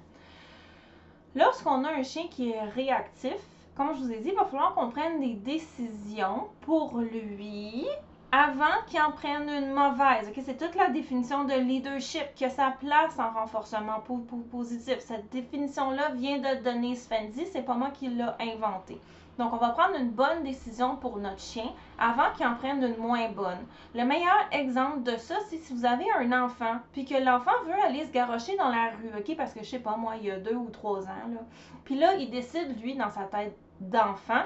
Lorsqu'on 1.34 1.84
a 1.84 1.92
un 1.92 2.02
chien 2.02 2.26
qui 2.28 2.50
est 2.50 2.60
réactif, 2.60 3.38
comme 3.76 3.94
je 3.94 4.00
vous 4.00 4.12
ai 4.12 4.18
dit, 4.20 4.30
il 4.30 4.34
va 4.34 4.44
falloir 4.44 4.74
qu'on 4.74 4.90
prenne 4.90 5.20
des 5.20 5.34
décisions 5.34 6.48
pour 6.60 6.98
lui 6.98 7.86
avant 8.30 8.82
qu'il 8.86 9.00
en 9.00 9.12
prenne 9.12 9.48
une 9.48 9.72
mauvaise. 9.72 10.32
C'est 10.44 10.58
toute 10.58 10.74
la 10.74 10.88
définition 10.88 11.44
de 11.44 11.54
leadership 11.54 12.34
qui 12.34 12.44
a 12.44 12.50
sa 12.50 12.70
place 12.70 13.18
en 13.18 13.30
renforcement 13.30 14.02
positif. 14.50 14.98
Cette 15.00 15.30
définition-là 15.30 16.10
vient 16.14 16.38
de 16.38 16.62
donner 16.62 16.96
Svendy, 16.96 17.46
c'est 17.46 17.62
pas 17.62 17.74
moi 17.74 17.90
qui 17.90 18.08
l'ai 18.08 18.24
inventée. 18.40 18.98
Donc, 19.38 19.54
on 19.54 19.56
va 19.56 19.70
prendre 19.70 19.96
une 19.98 20.10
bonne 20.10 20.42
décision 20.42 20.96
pour 20.96 21.16
notre 21.18 21.40
chien 21.40 21.72
avant 21.98 22.32
qu'il 22.36 22.46
en 22.46 22.54
prenne 22.54 22.82
une 22.82 22.98
moins 22.98 23.30
bonne. 23.30 23.64
Le 23.94 24.04
meilleur 24.04 24.46
exemple 24.52 25.02
de 25.02 25.16
ça, 25.16 25.36
c'est 25.48 25.56
si 25.56 25.72
vous 25.72 25.86
avez 25.86 26.04
un 26.18 26.44
enfant, 26.44 26.76
puis 26.92 27.06
que 27.06 27.14
l'enfant 27.14 27.52
veut 27.64 27.82
aller 27.86 28.04
se 28.04 28.12
garrocher 28.12 28.56
dans 28.56 28.68
la 28.68 28.90
rue, 28.90 29.10
OK? 29.18 29.34
Parce 29.36 29.54
que 29.54 29.60
je 29.60 29.70
sais 29.70 29.78
pas, 29.78 29.96
moi, 29.96 30.16
il 30.20 30.26
y 30.26 30.30
a 30.30 30.38
deux 30.38 30.54
ou 30.54 30.68
trois 30.68 31.04
ans, 31.04 31.28
là. 31.32 31.40
Puis 31.84 31.96
là, 31.96 32.14
il 32.16 32.30
décide, 32.30 32.78
lui, 32.82 32.94
dans 32.94 33.10
sa 33.10 33.22
tête 33.22 33.56
d'enfant, 33.80 34.42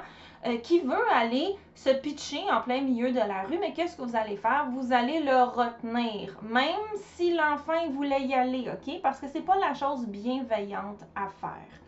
euh, 0.46 0.58
qui 0.58 0.80
veut 0.80 1.10
aller 1.12 1.56
se 1.74 1.90
pitcher 1.90 2.40
en 2.50 2.60
plein 2.60 2.80
milieu 2.80 3.10
de 3.10 3.18
la 3.18 3.42
rue, 3.42 3.58
mais 3.58 3.72
qu'est-ce 3.72 3.96
que 3.96 4.02
vous 4.02 4.16
allez 4.16 4.36
faire? 4.36 4.66
Vous 4.70 4.92
allez 4.92 5.20
le 5.20 5.42
retenir, 5.42 6.36
même 6.42 6.86
si 7.14 7.34
l'enfant 7.34 7.88
voulait 7.90 8.22
y 8.22 8.34
aller, 8.34 8.68
OK? 8.70 9.00
Parce 9.02 9.20
que 9.20 9.26
c'est 9.28 9.40
pas 9.40 9.56
la 9.56 9.74
chose 9.74 10.06
bienveillante 10.06 11.00
à 11.14 11.28
faire. 11.40 11.80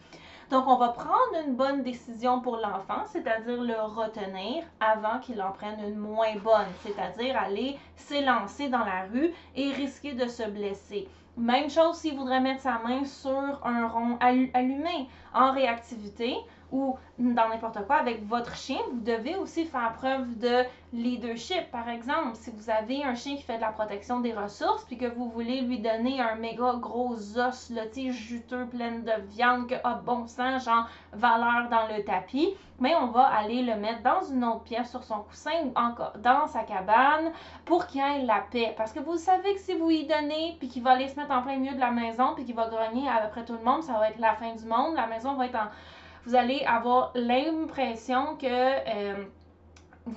Donc, 0.50 0.66
on 0.66 0.76
va 0.76 0.88
prendre 0.88 1.46
une 1.46 1.56
bonne 1.56 1.82
décision 1.82 2.40
pour 2.40 2.56
l'enfant, 2.56 3.04
c'est-à-dire 3.04 3.60
le 3.60 3.82
retenir 3.82 4.64
avant 4.80 5.18
qu'il 5.18 5.42
en 5.42 5.52
prenne 5.52 5.78
une 5.86 5.98
moins 5.98 6.36
bonne, 6.42 6.68
c'est-à-dire 6.80 7.36
aller 7.36 7.78
s'élancer 7.96 8.68
dans 8.70 8.84
la 8.84 9.02
rue 9.12 9.30
et 9.54 9.72
risquer 9.72 10.14
de 10.14 10.26
se 10.26 10.48
blesser. 10.48 11.06
Même 11.36 11.68
chose 11.68 11.98
s'il 11.98 12.16
voudrait 12.16 12.40
mettre 12.40 12.62
sa 12.62 12.78
main 12.78 13.04
sur 13.04 13.60
un 13.62 13.88
rond 13.88 14.18
allumé. 14.20 15.08
En 15.34 15.52
réactivité, 15.52 16.34
ou 16.72 16.98
dans 17.18 17.48
n'importe 17.48 17.84
quoi 17.86 17.96
avec 17.96 18.26
votre 18.26 18.54
chien, 18.54 18.78
vous 18.92 19.00
devez 19.00 19.36
aussi 19.36 19.64
faire 19.64 19.92
preuve 19.94 20.38
de 20.38 20.64
leadership. 20.92 21.70
Par 21.70 21.88
exemple, 21.88 22.34
si 22.34 22.50
vous 22.50 22.70
avez 22.70 23.04
un 23.04 23.14
chien 23.14 23.36
qui 23.36 23.42
fait 23.42 23.56
de 23.56 23.62
la 23.62 23.72
protection 23.72 24.20
des 24.20 24.32
ressources, 24.32 24.84
puis 24.84 24.96
que 24.96 25.06
vous 25.06 25.28
voulez 25.30 25.60
lui 25.62 25.80
donner 25.80 26.20
un 26.20 26.36
méga 26.36 26.74
gros 26.76 27.38
os, 27.38 27.70
là, 27.70 27.82
juteux, 27.94 28.66
plein 28.66 28.98
de 28.98 29.12
viande, 29.30 29.66
que 29.66 29.74
a 29.82 29.94
bon 29.94 30.26
sang, 30.26 30.58
genre 30.58 30.88
valeur 31.12 31.68
dans 31.70 31.86
le 31.94 32.04
tapis, 32.04 32.54
mais 32.80 32.94
on 32.94 33.08
va 33.08 33.22
aller 33.22 33.62
le 33.62 33.74
mettre 33.74 34.02
dans 34.02 34.22
une 34.22 34.44
autre 34.44 34.62
pièce 34.62 34.90
sur 34.90 35.02
son 35.02 35.22
coussin 35.22 35.50
ou 35.64 35.72
encore 35.74 36.12
dans 36.18 36.46
sa 36.46 36.62
cabane 36.62 37.32
pour 37.64 37.86
qu'il 37.86 38.00
ait 38.00 38.22
la 38.24 38.44
paix. 38.52 38.74
Parce 38.76 38.92
que 38.92 39.00
vous 39.00 39.16
savez 39.16 39.54
que 39.54 39.60
si 39.60 39.74
vous 39.76 39.90
y 39.90 40.06
donnez, 40.06 40.56
puis 40.58 40.68
qu'il 40.68 40.82
va 40.82 40.90
aller 40.90 41.08
se 41.08 41.16
mettre 41.16 41.32
en 41.32 41.42
plein 41.42 41.56
milieu 41.56 41.74
de 41.74 41.80
la 41.80 41.90
maison, 41.90 42.34
puis 42.34 42.44
qu'il 42.44 42.54
va 42.54 42.68
grogner 42.68 43.08
à 43.08 43.22
peu 43.22 43.30
près 43.30 43.44
tout 43.44 43.54
le 43.54 43.64
monde, 43.64 43.82
ça 43.82 43.94
va 43.94 44.10
être 44.10 44.20
la 44.20 44.34
fin 44.34 44.54
du 44.54 44.64
monde. 44.64 44.94
La 44.94 45.08
maison 45.08 45.34
va 45.34 45.46
être 45.46 45.56
en 45.56 45.68
vous 46.28 46.34
allez 46.34 46.62
avoir 46.66 47.10
l'impression 47.14 48.36
que 48.36 48.46
euh, 48.46 49.24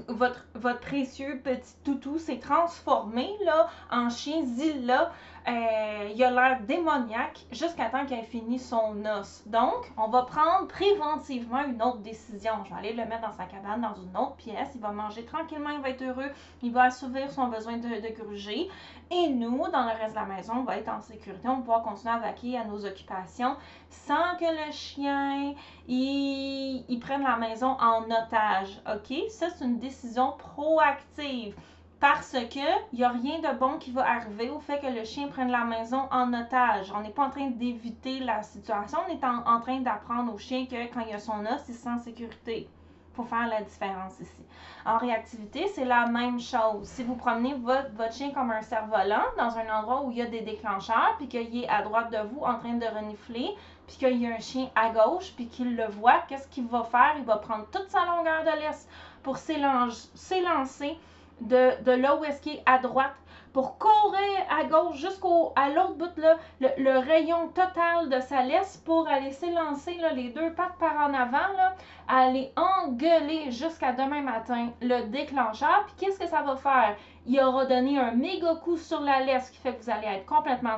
votre, 0.09 0.45
précieux 0.81 1.39
petit 1.41 1.73
toutou 1.85 2.19
s'est 2.19 2.39
transformé 2.39 3.29
là, 3.45 3.69
en 3.89 4.09
chien 4.09 4.43
Zilla. 4.45 5.13
Euh, 5.47 6.11
il 6.13 6.23
a 6.23 6.29
l'air 6.29 6.59
démoniaque 6.67 7.39
jusqu'à 7.51 7.89
temps 7.89 8.05
qu'il 8.05 8.17
ait 8.17 8.23
fini 8.23 8.59
son 8.59 9.03
os. 9.05 9.43
Donc, 9.47 9.91
on 9.97 10.07
va 10.07 10.23
prendre 10.23 10.67
préventivement 10.67 11.63
une 11.63 11.81
autre 11.81 11.97
décision. 11.97 12.51
Je 12.63 12.69
vais 12.69 12.77
aller 12.77 12.93
le 12.93 13.05
mettre 13.05 13.21
dans 13.21 13.31
sa 13.31 13.45
cabane, 13.45 13.81
dans 13.81 13.95
une 13.95 14.15
autre 14.15 14.35
pièce. 14.35 14.69
Il 14.75 14.81
va 14.81 14.91
manger 14.91 15.25
tranquillement, 15.25 15.71
il 15.71 15.81
va 15.81 15.89
être 15.89 16.03
heureux. 16.03 16.29
Il 16.61 16.71
va 16.71 16.83
assouvir 16.83 17.31
son 17.31 17.47
besoin 17.47 17.77
de, 17.77 17.87
de 17.87 18.13
gruger. 18.13 18.69
Et 19.09 19.29
nous, 19.29 19.67
dans 19.71 19.83
le 19.83 19.97
reste 19.99 20.13
de 20.13 20.19
la 20.19 20.25
maison, 20.25 20.53
on 20.57 20.63
va 20.63 20.77
être 20.77 20.89
en 20.89 21.01
sécurité. 21.01 21.47
On 21.47 21.55
va 21.55 21.59
pouvoir 21.61 21.81
continuer 21.81 22.13
à 22.13 22.19
vaquer 22.19 22.57
à 22.57 22.63
nos 22.63 22.85
occupations 22.85 23.55
sans 23.89 24.37
que 24.39 24.45
le 24.45 24.71
chien 24.71 25.55
il, 25.87 26.85
il 26.87 26.99
prenne 26.99 27.23
la 27.23 27.37
maison 27.37 27.77
en 27.79 28.03
otage. 28.03 28.79
OK? 28.87 29.29
Ça, 29.29 29.49
c'est 29.49 29.65
une 29.65 29.79
décision 29.79 30.33
proactive 30.37 31.55
parce 32.01 32.31
que 32.31 32.95
n'y 32.95 33.03
a 33.03 33.09
rien 33.09 33.39
de 33.39 33.57
bon 33.59 33.77
qui 33.77 33.91
va 33.91 34.01
arriver 34.09 34.49
au 34.49 34.59
fait 34.59 34.79
que 34.79 34.87
le 34.87 35.05
chien 35.05 35.27
prenne 35.27 35.51
la 35.51 35.63
maison 35.63 36.07
en 36.11 36.33
otage. 36.33 36.91
On 36.95 37.01
n'est 37.01 37.11
pas 37.11 37.27
en 37.27 37.29
train 37.29 37.51
d'éviter 37.51 38.19
la 38.21 38.41
situation, 38.41 38.97
on 39.07 39.11
est 39.11 39.23
en, 39.23 39.61
train 39.61 39.81
d'apprendre 39.81 40.33
au 40.33 40.37
chien 40.39 40.65
que 40.65 40.91
quand 40.91 41.01
il 41.07 41.13
a 41.13 41.19
son 41.19 41.45
os, 41.45 41.61
il 41.69 41.75
se 41.75 42.03
sécurité. 42.03 42.67
Faut 43.13 43.23
faire 43.23 43.47
la 43.47 43.61
différence 43.61 44.19
ici. 44.19 44.43
En 44.83 44.97
réactivité, 44.97 45.67
c'est 45.67 45.85
la 45.85 46.07
même 46.07 46.39
chose. 46.39 46.87
Si 46.87 47.03
vous 47.03 47.15
promenez 47.15 47.53
votre, 47.53 47.93
votre 47.93 48.13
chien 48.13 48.31
comme 48.31 48.49
un 48.49 48.63
cerf-volant 48.63 49.25
dans 49.37 49.55
un 49.57 49.69
endroit 49.69 50.03
où 50.03 50.09
il 50.09 50.17
y 50.17 50.21
a 50.23 50.27
des 50.27 50.41
déclencheurs, 50.41 51.13
puis 51.19 51.27
qu'il 51.27 51.63
est 51.63 51.69
à 51.69 51.83
droite 51.83 52.11
de 52.11 52.27
vous 52.29 52.41
en 52.41 52.57
train 52.57 52.73
de 52.73 52.85
renifler, 52.85 53.51
puis 53.85 53.97
qu'il 53.97 54.17
y 54.17 54.25
a 54.25 54.33
un 54.33 54.39
chien 54.39 54.69
à 54.75 54.89
gauche, 54.89 55.33
puis 55.35 55.47
qu'il 55.49 55.75
le 55.75 55.87
voit, 55.87 56.23
qu'est-ce 56.27 56.47
qu'il 56.47 56.65
va 56.65 56.83
faire? 56.83 57.13
Il 57.19 57.25
va 57.25 57.35
prendre 57.35 57.67
toute 57.69 57.89
sa 57.89 58.05
longueur 58.05 58.43
de 58.43 58.59
laisse 58.59 58.87
pour 59.21 59.37
s'élancer 59.37 60.97
de, 61.41 61.83
de 61.83 61.91
là 61.91 62.15
où 62.15 62.23
est-ce 62.23 62.41
qu'il 62.41 62.53
est 62.53 62.63
à 62.65 62.77
droite 62.77 63.15
pour 63.53 63.77
courir 63.77 64.45
à 64.49 64.63
gauche 64.63 64.97
jusqu'au 64.97 65.51
à 65.55 65.69
l'autre 65.69 65.95
bout 65.95 66.11
le, 66.59 66.99
rayon 66.99 67.49
total 67.49 68.09
de 68.09 68.19
sa 68.21 68.43
laisse 68.43 68.77
pour 68.77 69.07
aller 69.07 69.31
s'élancer 69.31 69.97
les 70.15 70.29
deux 70.29 70.53
pattes 70.53 70.77
par 70.79 70.95
en 70.95 71.13
avant 71.13 71.51
là, 71.57 71.75
aller 72.07 72.53
engueuler 72.55 73.51
jusqu'à 73.51 73.91
demain 73.91 74.21
matin 74.21 74.69
le 74.81 75.09
déclencheur. 75.09 75.85
Puis 75.87 75.95
qu'est-ce 75.97 76.19
que 76.19 76.27
ça 76.27 76.41
va 76.41 76.55
faire? 76.55 76.95
Il 77.25 77.39
aura 77.41 77.65
donné 77.65 77.99
un 77.99 78.11
méga 78.11 78.55
coup 78.55 78.77
sur 78.77 79.01
la 79.01 79.19
laisse 79.21 79.49
qui 79.49 79.57
fait 79.57 79.75
que 79.75 79.83
vous 79.83 79.89
allez 79.89 80.07
être 80.07 80.25
complètement 80.25 80.77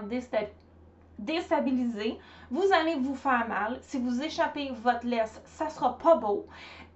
déstabilisé. 1.20 2.18
Vous 2.50 2.74
allez 2.74 2.96
vous 2.96 3.16
faire 3.16 3.48
mal. 3.48 3.78
Si 3.82 4.00
vous 4.00 4.24
échappez 4.24 4.72
votre 4.82 5.06
laisse 5.06 5.42
ça 5.46 5.70
sera 5.70 5.98
pas 5.98 6.16
beau. 6.16 6.48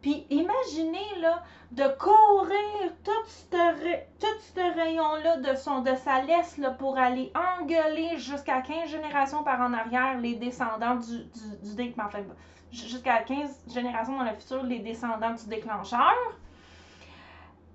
Puis 0.02 0.26
imaginez 0.30 1.20
là, 1.20 1.44
de 1.72 1.84
courir 1.98 2.94
tout 3.04 3.17
rayon-là 4.62 5.38
de, 5.38 5.56
son, 5.56 5.82
de 5.82 5.96
sa 5.96 6.22
laisse 6.22 6.60
pour 6.80 6.98
aller 6.98 7.32
engueuler 7.60 8.18
jusqu'à 8.18 8.62
15 8.62 8.90
générations 8.90 9.44
par 9.44 9.62
en 9.62 9.74
arrière 9.74 10.20
les 10.20 10.36
descendants 10.36 10.96
du, 10.96 11.24
du, 11.26 11.96
jusqu'à 12.72 13.20
15 13.20 13.66
générations 13.74 14.18
dans 14.18 14.24
le 14.24 14.36
futur 14.36 14.64
les 14.64 14.80
descendants 14.80 15.34
du 15.34 15.48
déclencheur 15.48 16.14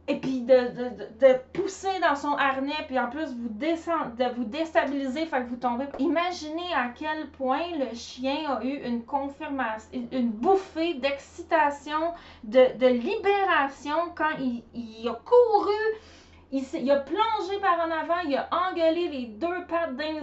et 0.09 0.17
puis 0.17 0.41
de, 0.41 0.55
de, 0.55 1.27
de, 1.27 1.39
pousser 1.53 2.01
dans 2.01 2.17
son 2.17 2.33
harnais, 2.33 2.75
puis 2.89 2.99
en 2.99 3.09
plus 3.09 3.35
vous 3.35 3.49
descendre, 3.49 4.17
de 4.17 4.25
vous 4.35 4.45
déstabiliser, 4.45 5.27
fait 5.27 5.45
que 5.45 5.49
vous 5.49 5.57
tombez. 5.57 5.85
Imaginez 6.01 6.75
à 6.75 6.89
quel 6.89 7.31
point 7.31 7.63
le 7.79 7.95
chien 7.95 8.51
a 8.51 8.65
eu 8.65 8.83
une 8.85 9.05
confirmation, 9.05 9.89
une 10.11 10.31
bouffée 10.31 10.95
d'excitation, 10.95 12.13
de, 12.43 12.87
libération 12.89 13.95
quand 14.17 14.37
il 14.41 15.09
a 15.09 15.15
couru, 15.15 15.73
il, 16.53 16.91
a 16.91 17.01
plongé 17.01 17.59
par 17.61 17.81
en 17.81 17.91
avant, 17.91 18.21
il 18.27 18.37
a 18.37 18.49
engueulé 18.53 19.09
les 19.09 19.27
deux 19.27 19.67
pattes 19.67 19.97
d'un 19.97 20.21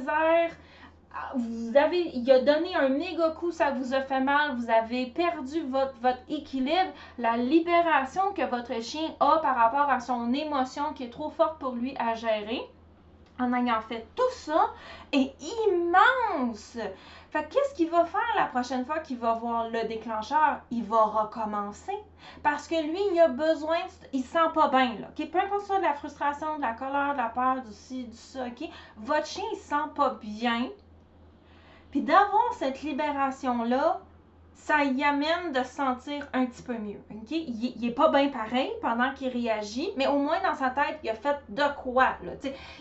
vous 1.35 1.75
avez, 1.75 2.11
il 2.15 2.31
a 2.31 2.39
donné 2.39 2.75
un 2.75 2.89
méga 2.89 3.31
coup, 3.31 3.51
ça 3.51 3.71
vous 3.71 3.93
a 3.93 4.01
fait 4.01 4.21
mal, 4.21 4.55
vous 4.55 4.69
avez 4.69 5.07
perdu 5.07 5.61
votre, 5.67 5.95
votre 6.01 6.21
équilibre, 6.29 6.91
la 7.17 7.35
libération 7.37 8.33
que 8.33 8.43
votre 8.43 8.81
chien 8.81 9.15
a 9.19 9.39
par 9.39 9.55
rapport 9.55 9.89
à 9.89 9.99
son 9.99 10.33
émotion 10.33 10.93
qui 10.93 11.03
est 11.03 11.09
trop 11.09 11.29
forte 11.29 11.59
pour 11.59 11.73
lui 11.73 11.95
à 11.97 12.13
gérer, 12.13 12.61
en 13.39 13.53
ayant 13.53 13.81
fait 13.81 14.07
tout 14.15 14.31
ça, 14.33 14.71
est 15.11 15.33
immense. 15.41 16.77
Fait 17.31 17.47
qu'est-ce 17.49 17.75
qu'il 17.75 17.89
va 17.89 18.05
faire 18.05 18.21
la 18.35 18.45
prochaine 18.45 18.85
fois 18.85 18.99
qu'il 18.99 19.17
va 19.17 19.33
voir 19.33 19.69
le 19.69 19.87
déclencheur? 19.87 20.61
Il 20.71 20.83
va 20.83 21.03
recommencer. 21.03 21.97
Parce 22.43 22.67
que 22.67 22.75
lui, 22.75 22.99
il 23.13 23.19
a 23.19 23.27
besoin, 23.27 23.77
il 24.13 24.23
sent 24.23 24.49
pas 24.53 24.67
bien, 24.69 24.95
là. 24.99 25.07
Peu 25.15 25.39
importe 25.39 25.65
ça, 25.65 25.77
de 25.77 25.83
la 25.83 25.93
frustration, 25.93 26.57
de 26.57 26.61
la 26.61 26.73
colère, 26.73 27.13
de 27.13 27.17
la 27.17 27.29
peur, 27.29 27.61
du 27.61 27.71
ci, 27.71 28.05
du 28.05 28.17
ça, 28.17 28.45
OK? 28.45 28.69
Votre 28.97 29.27
chien, 29.27 29.45
il 29.53 29.57
sent 29.57 29.75
pas 29.95 30.17
bien 30.21 30.69
puis 31.91 32.01
d'avoir 32.01 32.53
cette 32.53 32.81
libération-là, 32.83 34.01
ça 34.65 34.83
y 34.83 35.03
amène 35.03 35.51
de 35.51 35.63
se 35.63 35.75
sentir 35.75 36.27
un 36.33 36.45
petit 36.45 36.61
peu 36.61 36.77
mieux. 36.77 36.99
Il, 37.31 37.73
n'est 37.79 37.87
est 37.87 37.91
pas 37.91 38.09
bien 38.09 38.29
pareil 38.29 38.71
pendant 38.81 39.13
qu'il 39.13 39.29
réagit, 39.29 39.89
mais 39.97 40.07
au 40.07 40.17
moins 40.17 40.39
dans 40.43 40.53
sa 40.53 40.69
tête, 40.69 40.99
il 41.03 41.09
a 41.09 41.15
fait 41.15 41.37
de 41.49 41.63
quoi. 41.81 42.09
Là, 42.23 42.33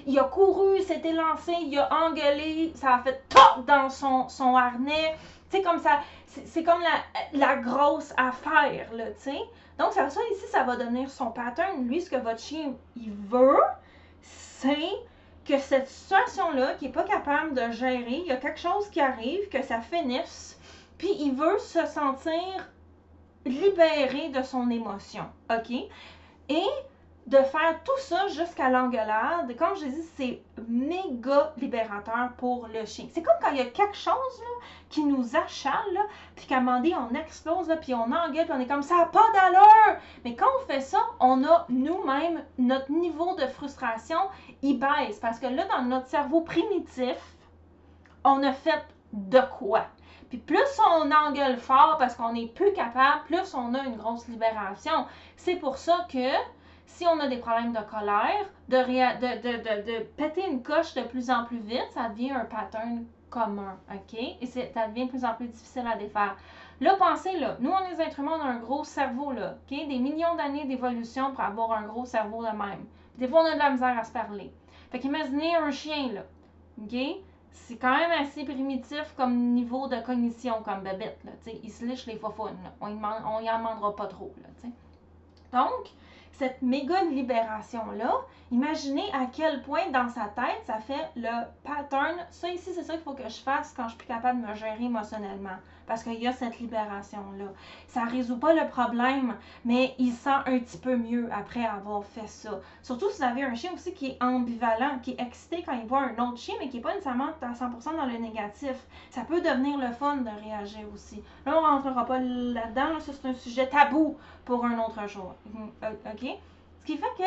il 0.06 0.18
a 0.18 0.24
couru, 0.24 0.76
il 0.78 0.82
s'était 0.82 1.12
lancé, 1.12 1.52
il 1.62 1.78
a 1.78 1.88
engueulé, 2.04 2.72
ça 2.74 2.96
a 2.96 2.98
fait 2.98 3.22
top 3.28 3.64
dans 3.66 3.88
son, 3.88 4.28
son 4.28 4.56
harnais. 4.56 5.16
sais 5.50 5.62
comme 5.62 5.78
ça, 5.78 6.00
c'est 6.26 6.62
comme 6.62 6.80
la, 6.80 7.38
la, 7.38 7.56
grosse 7.56 8.12
affaire. 8.16 8.92
Là, 8.92 9.04
sais? 9.16 9.40
Donc, 9.78 9.92
ça, 9.92 10.10
ça 10.10 10.20
ici, 10.32 10.46
ça 10.50 10.64
va 10.64 10.76
devenir 10.76 11.08
son 11.08 11.30
pattern. 11.30 11.86
Lui, 11.86 12.02
ce 12.02 12.10
que 12.10 12.16
votre 12.16 12.40
chien 12.40 12.74
il 12.96 13.12
veut, 13.12 13.62
c'est 14.20 14.76
que 15.46 15.58
cette 15.58 15.88
situation-là, 15.88 16.74
qui 16.74 16.86
n'est 16.86 16.92
pas 16.92 17.04
capable 17.04 17.54
de 17.54 17.70
gérer, 17.72 18.20
il 18.20 18.26
y 18.26 18.32
a 18.32 18.36
quelque 18.36 18.60
chose 18.60 18.90
qui 18.90 19.00
arrive, 19.00 19.48
que 19.48 19.62
ça 19.62 19.80
finisse, 19.80 20.57
puis 20.98 21.10
il 21.20 21.34
veut 21.34 21.58
se 21.58 21.86
sentir 21.86 22.68
libéré 23.46 24.28
de 24.28 24.42
son 24.42 24.68
émotion. 24.70 25.24
OK? 25.50 25.70
Et 26.50 26.66
de 27.28 27.36
faire 27.36 27.78
tout 27.84 27.98
ça 27.98 28.26
jusqu'à 28.28 28.70
l'engueulade, 28.70 29.54
comme 29.58 29.76
je 29.76 29.84
dis, 29.84 30.02
c'est 30.16 30.42
méga 30.66 31.52
libérateur 31.58 32.30
pour 32.38 32.68
le 32.68 32.86
chien. 32.86 33.06
C'est 33.12 33.22
comme 33.22 33.34
quand 33.42 33.50
il 33.50 33.58
y 33.58 33.60
a 33.60 33.66
quelque 33.66 33.96
chose 33.96 34.42
qui 34.88 35.04
nous 35.04 35.36
achale, 35.36 35.98
puis 36.34 36.46
qu'à 36.46 36.56
un 36.56 36.60
moment 36.60 36.78
donné, 36.78 36.94
on 36.94 37.14
explose, 37.14 37.68
puis 37.82 37.92
on 37.92 38.10
engueule, 38.10 38.46
puis 38.46 38.54
on 38.54 38.60
est 38.60 38.66
comme 38.66 38.82
ça, 38.82 39.10
pas 39.12 39.26
d'allure! 39.34 40.00
Mais 40.24 40.34
quand 40.34 40.46
on 40.58 40.66
fait 40.66 40.80
ça, 40.80 40.98
on 41.20 41.44
a 41.44 41.66
nous-mêmes, 41.68 42.42
notre 42.56 42.90
niveau 42.90 43.34
de 43.36 43.46
frustration, 43.46 44.20
il 44.62 44.78
baisse. 44.78 45.18
Parce 45.20 45.38
que 45.38 45.46
là, 45.46 45.66
dans 45.66 45.82
notre 45.82 46.06
cerveau 46.06 46.40
primitif, 46.40 47.18
on 48.24 48.42
a 48.42 48.52
fait 48.52 48.86
de 49.12 49.40
quoi? 49.58 49.84
Puis 50.28 50.38
plus 50.38 50.80
on 50.90 51.10
engueule 51.10 51.56
fort 51.56 51.96
parce 51.98 52.14
qu'on 52.14 52.32
n'est 52.32 52.48
plus 52.48 52.72
capable, 52.72 53.24
plus 53.26 53.54
on 53.54 53.74
a 53.74 53.84
une 53.84 53.96
grosse 53.96 54.28
libération. 54.28 55.06
C'est 55.36 55.56
pour 55.56 55.78
ça 55.78 56.06
que 56.12 56.32
si 56.86 57.06
on 57.06 57.18
a 57.20 57.28
des 57.28 57.38
problèmes 57.38 57.72
de 57.72 57.80
colère, 57.90 58.46
de, 58.68 58.76
de, 58.76 60.02
péter 60.16 60.46
une 60.46 60.62
coche 60.62 60.94
de 60.94 61.02
plus 61.02 61.30
en 61.30 61.44
plus 61.44 61.58
vite, 61.58 61.86
ça 61.90 62.08
devient 62.08 62.32
un 62.32 62.44
pattern 62.44 63.04
commun, 63.30 63.76
OK? 63.92 64.18
Et 64.40 64.46
ça 64.46 64.88
devient 64.88 65.06
de 65.06 65.10
plus 65.10 65.24
en 65.24 65.34
plus 65.34 65.48
difficile 65.48 65.84
à 65.90 65.96
défaire. 65.96 66.36
Là, 66.80 66.94
pensez, 66.98 67.38
là, 67.38 67.56
nous, 67.60 67.70
on 67.70 67.80
est 67.80 68.00
êtres 68.00 68.20
humains, 68.20 68.38
on 68.38 68.42
a 68.42 68.48
un 68.48 68.58
gros 68.58 68.84
cerveau, 68.84 69.32
là, 69.32 69.56
OK? 69.62 69.88
Des 69.88 69.98
millions 69.98 70.34
d'années 70.36 70.64
d'évolution 70.64 71.32
pour 71.32 71.40
avoir 71.40 71.72
un 71.72 71.82
gros 71.82 72.04
cerveau 72.04 72.42
de 72.42 72.50
même. 72.50 72.84
Des 73.16 73.28
fois, 73.28 73.42
on 73.42 73.46
a 73.46 73.54
de 73.54 73.58
la 73.58 73.70
misère 73.70 73.98
à 73.98 74.04
se 74.04 74.12
parler. 74.12 74.52
Fait 74.90 74.98
qu'imaginez 74.98 75.56
un 75.56 75.70
chien, 75.70 76.12
là, 76.12 76.22
OK? 76.82 76.96
C'est 77.66 77.76
quand 77.76 77.96
même 77.96 78.10
assez 78.12 78.44
primitif 78.44 79.14
comme 79.16 79.36
niveau 79.52 79.88
de 79.88 80.00
cognition, 80.00 80.62
comme 80.62 80.82
bébête, 80.82 81.18
là, 81.24 81.32
tu 81.44 81.50
sais. 81.50 81.60
Il 81.62 81.70
se 81.70 81.84
liche 81.84 82.06
les 82.06 82.16
faux 82.16 82.32
là. 82.46 82.72
On 82.80 82.88
y, 82.88 83.50
en 83.50 83.58
demandera 83.58 83.94
pas 83.94 84.06
trop, 84.06 84.32
là, 84.42 84.48
tu 84.60 84.68
sais. 84.68 84.72
Donc, 85.52 85.90
cette 86.32 86.62
méga 86.62 87.04
libération-là, 87.04 88.12
Imaginez 88.50 89.12
à 89.12 89.26
quel 89.26 89.62
point 89.62 89.90
dans 89.90 90.08
sa 90.08 90.24
tête, 90.24 90.62
ça 90.66 90.78
fait 90.78 91.10
le 91.16 91.44
pattern. 91.64 92.16
Ça 92.30 92.48
ici, 92.48 92.70
c'est 92.74 92.82
ça 92.82 92.94
qu'il 92.94 93.02
faut 93.02 93.12
que 93.12 93.28
je 93.28 93.40
fasse 93.40 93.74
quand 93.76 93.88
je 93.88 93.96
suis 93.96 94.06
capable 94.06 94.40
de 94.40 94.46
me 94.46 94.54
gérer 94.54 94.84
émotionnellement. 94.84 95.58
Parce 95.88 96.02
qu'il 96.04 96.22
y 96.22 96.28
a 96.28 96.32
cette 96.32 96.60
libération-là. 96.60 97.46
Ça 97.86 98.04
ne 98.04 98.10
résout 98.10 98.36
pas 98.36 98.52
le 98.52 98.68
problème, 98.68 99.34
mais 99.64 99.94
il 99.98 100.12
sent 100.12 100.30
un 100.46 100.58
petit 100.58 100.76
peu 100.76 100.96
mieux 100.96 101.28
après 101.32 101.64
avoir 101.64 102.04
fait 102.04 102.28
ça. 102.28 102.60
Surtout 102.82 103.10
si 103.10 103.18
vous 103.18 103.24
avez 103.24 103.42
un 103.42 103.54
chien 103.54 103.72
aussi 103.72 103.94
qui 103.94 104.08
est 104.08 104.22
ambivalent, 104.22 104.98
qui 105.02 105.12
est 105.12 105.20
excité 105.20 105.62
quand 105.64 105.72
il 105.72 105.86
voit 105.86 106.02
un 106.02 106.28
autre 106.28 106.38
chien, 106.38 106.54
mais 106.60 106.68
qui 106.68 106.76
n'est 106.76 106.82
pas 106.82 106.92
nécessairement 106.92 107.30
à 107.40 107.52
100% 107.52 107.96
dans 107.96 108.06
le 108.06 108.18
négatif. 108.18 108.76
Ça 109.10 109.22
peut 109.22 109.40
devenir 109.40 109.78
le 109.78 109.90
fun 109.92 110.18
de 110.18 110.30
réagir 110.44 110.82
aussi. 110.94 111.22
Là, 111.46 111.54
on 111.56 111.62
ne 111.62 111.66
rentrera 111.66 112.04
pas 112.04 112.18
là-dedans. 112.18 112.98
c'est 113.00 113.26
un 113.26 113.34
sujet 113.34 113.66
tabou 113.68 114.16
pour 114.44 114.64
un 114.64 114.78
autre 114.78 115.08
jour. 115.08 115.34
Euh, 115.82 115.90
OK? 116.12 116.28
Ce 116.80 116.86
qui 116.86 116.96
fait 116.96 117.14
que 117.18 117.24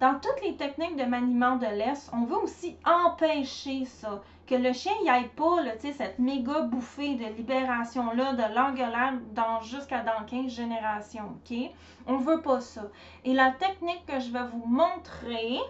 dans 0.00 0.14
toutes 0.14 0.42
les 0.42 0.56
techniques 0.56 0.96
de 0.96 1.04
maniement 1.04 1.56
de 1.56 1.66
laisse, 1.66 2.10
on 2.12 2.24
veut 2.24 2.38
aussi 2.38 2.76
empêcher 2.84 3.84
ça. 3.84 4.22
Que 4.50 4.56
le 4.56 4.72
chien 4.72 4.92
n'y 5.02 5.08
aille 5.08 5.28
pas 5.28 5.62
là, 5.62 5.74
cette 5.78 6.18
méga 6.18 6.62
bouffée 6.62 7.14
de 7.14 7.24
libération-là, 7.36 8.32
de 8.32 8.52
l'engueulade 8.52 9.32
dans, 9.32 9.60
jusqu'à 9.60 10.02
dans 10.02 10.24
15 10.26 10.50
générations. 10.50 11.36
OK? 11.36 11.56
On 12.08 12.16
veut 12.16 12.40
pas 12.40 12.60
ça. 12.60 12.82
Et 13.24 13.32
la 13.32 13.52
technique 13.52 14.04
que 14.06 14.18
je 14.18 14.32
vais 14.32 14.44
vous 14.52 14.66
montrer 14.66 15.60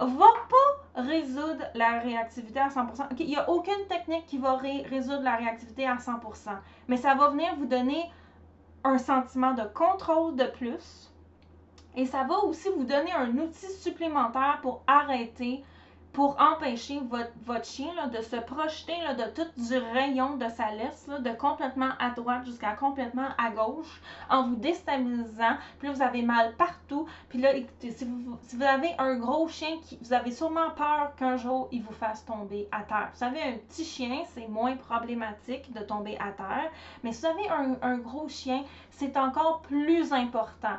va 0.00 0.26
pas 0.48 1.02
résoudre 1.02 1.64
la 1.76 2.00
réactivité 2.00 2.58
à 2.58 2.66
100%. 2.66 3.06
Il 3.20 3.28
n'y 3.28 3.36
a 3.36 3.48
aucune 3.48 3.86
technique 3.88 4.26
qui 4.26 4.38
va 4.38 4.56
résoudre 4.56 5.22
la 5.22 5.36
réactivité 5.36 5.86
à 5.86 5.94
100%. 5.94 6.16
Mais 6.88 6.96
ça 6.96 7.14
va 7.14 7.28
venir 7.28 7.54
vous 7.58 7.66
donner 7.66 8.10
un 8.82 8.98
sentiment 8.98 9.52
de 9.52 9.62
contrôle 9.72 10.34
de 10.34 10.46
plus 10.46 11.12
et 11.96 12.06
ça 12.06 12.24
va 12.24 12.38
aussi 12.38 12.68
vous 12.76 12.84
donner 12.84 13.12
un 13.12 13.36
outil 13.38 13.70
supplémentaire 13.70 14.58
pour 14.62 14.82
arrêter, 14.86 15.62
pour 16.12 16.36
empêcher 16.40 17.00
votre, 17.08 17.32
votre 17.44 17.64
chien 17.64 17.94
là, 17.94 18.08
de 18.08 18.20
se 18.22 18.36
projeter 18.36 18.96
là, 19.02 19.14
de 19.14 19.30
tout 19.30 19.46
du 19.56 19.76
rayon 19.78 20.36
de 20.36 20.48
sa 20.48 20.72
laisse, 20.72 21.06
là, 21.06 21.18
de 21.18 21.30
complètement 21.30 21.90
à 21.98 22.10
droite 22.10 22.44
jusqu'à 22.44 22.72
complètement 22.72 23.28
à 23.38 23.50
gauche, 23.50 24.00
en 24.28 24.48
vous 24.48 24.56
déstabilisant. 24.56 25.56
Puis 25.78 25.88
là, 25.88 25.94
vous 25.94 26.02
avez 26.02 26.22
mal 26.22 26.54
partout. 26.56 27.06
Puis 27.28 27.40
là, 27.40 27.52
si 27.78 28.04
vous, 28.04 28.36
si 28.42 28.56
vous 28.56 28.62
avez 28.62 28.90
un 28.98 29.16
gros 29.16 29.48
chien, 29.48 29.78
qui, 29.82 29.98
vous 30.02 30.12
avez 30.12 30.32
sûrement 30.32 30.70
peur 30.70 31.14
qu'un 31.16 31.36
jour, 31.36 31.68
il 31.70 31.82
vous 31.82 31.92
fasse 31.92 32.24
tomber 32.24 32.68
à 32.72 32.82
terre. 32.82 33.10
Vous 33.14 33.24
avez 33.24 33.42
un 33.42 33.58
petit 33.58 33.84
chien, 33.84 34.22
c'est 34.34 34.48
moins 34.48 34.76
problématique 34.76 35.72
de 35.72 35.80
tomber 35.80 36.16
à 36.18 36.32
terre. 36.32 36.70
Mais 37.04 37.12
si 37.12 37.20
vous 37.20 37.26
avez 37.28 37.48
un, 37.48 37.76
un 37.82 37.98
gros 37.98 38.28
chien, 38.28 38.64
c'est 38.90 39.16
encore 39.16 39.62
plus 39.62 40.12
important. 40.12 40.76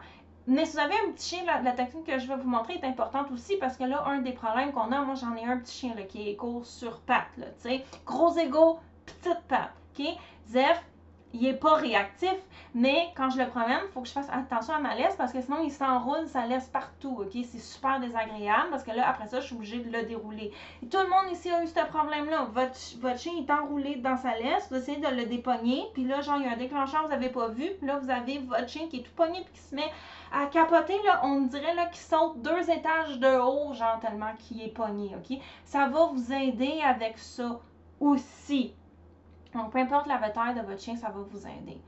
Mais 0.48 0.66
si 0.66 0.74
vous 0.74 0.80
avez 0.80 0.96
un 0.96 1.12
petit 1.12 1.36
chien, 1.36 1.62
la, 1.64 1.72
technique 1.72 2.06
que 2.06 2.18
je 2.20 2.28
vais 2.28 2.36
vous 2.36 2.50
montrer 2.50 2.74
est 2.74 2.86
importante 2.86 3.32
aussi 3.32 3.58
parce 3.58 3.78
que 3.78 3.84
là, 3.84 4.04
un 4.08 4.20
des 4.20 4.34
problèmes 4.34 4.72
qu'on 4.72 4.92
a, 4.92 5.02
moi 5.02 5.16
j'en 5.16 5.36
ai 5.36 5.46
un 5.46 5.58
petit 5.58 5.80
chien 5.80 5.96
qui 6.08 6.30
est 6.30 6.36
court 6.36 6.66
sur 6.66 7.00
pattes, 7.02 7.28
tu 7.36 7.44
sais. 7.60 7.86
Gros 8.06 8.36
ego, 8.38 8.80
petite 9.06 9.42
patte, 9.48 9.72
ok? 9.98 10.06
Zef, 10.48 10.84
il 11.34 11.46
est 11.46 11.54
pas 11.54 11.76
réactif, 11.76 12.36
mais 12.74 13.10
quand 13.16 13.30
je 13.30 13.38
le 13.38 13.48
promène, 13.48 13.80
il 13.86 13.92
faut 13.92 14.02
que 14.02 14.08
je 14.08 14.14
fasse 14.14 14.30
attention 14.32 14.74
à 14.74 14.80
ma 14.80 14.96
laisse 14.96 15.16
parce 15.16 15.34
que 15.34 15.42
sinon 15.42 15.62
il 15.64 15.72
s'enroule 15.72 16.28
sa 16.28 16.46
laisse 16.46 16.68
partout, 16.68 17.18
ok? 17.22 17.32
C'est 17.32 17.60
super 17.60 18.00
désagréable 18.00 18.70
parce 18.70 18.84
que 18.84 18.92
là, 18.92 19.08
après 19.08 19.28
ça, 19.28 19.40
je 19.40 19.48
suis 19.48 19.56
obligée 19.56 19.80
de 19.80 19.92
le 19.92 20.04
dérouler. 20.04 20.52
Tout 20.90 20.98
le 20.98 21.10
monde 21.10 21.32
ici 21.32 21.50
a 21.50 21.64
eu 21.64 21.68
ce 21.68 21.86
problème-là. 21.86 22.48
Votre, 22.54 22.78
votre 23.00 23.20
chien 23.20 23.34
est 23.38 23.52
enroulé 23.52 23.96
dans 23.96 24.18
sa 24.18 24.38
laisse, 24.38 24.68
vous 24.70 24.78
essayez 24.78 25.00
de 25.00 25.08
le 25.08 25.26
dépogner, 25.26 25.86
puis 25.94 26.04
là, 26.06 26.22
genre, 26.22 26.38
il 26.38 26.46
y 26.46 26.48
a 26.48 26.52
un 26.52 26.58
déclencheur, 26.58 27.04
vous 27.04 27.10
n'avez 27.10 27.30
pas 27.30 27.48
vu, 27.48 27.72
puis 27.78 27.88
là, 27.88 27.98
vous 28.00 28.10
avez 28.10 28.40
votre 28.40 28.70
chien 28.70 28.88
qui 28.88 29.00
est 29.00 29.04
tout 29.04 29.14
pogné 29.16 29.42
puis 29.42 29.54
qui 29.54 29.60
se 29.60 29.76
met 29.76 29.92
à 30.34 30.46
capoter, 30.46 30.98
là, 31.06 31.22
on 31.24 31.42
dirait 31.42 31.76
là, 31.76 31.88
qu'il 31.88 32.02
saute 32.02 32.42
deux 32.42 32.70
étages 32.70 33.20
de 33.20 33.40
haut, 33.40 33.74
genre 33.74 34.00
tellement 34.00 34.34
qu'il 34.40 34.62
est 34.62 34.74
pogné, 34.74 35.16
ok? 35.16 35.38
Ça 35.66 35.88
va 35.88 36.06
vous 36.06 36.32
aider 36.32 36.80
avec 36.84 37.18
ça 37.18 37.60
aussi. 38.00 38.74
Donc, 39.54 39.72
peu 39.72 39.80
importe 39.80 40.08
la 40.08 40.18
taille 40.30 40.56
de 40.56 40.62
votre 40.62 40.82
chien, 40.82 40.96
ça 40.96 41.10
va 41.10 41.22
vous 41.30 41.48
aider. 41.48 41.80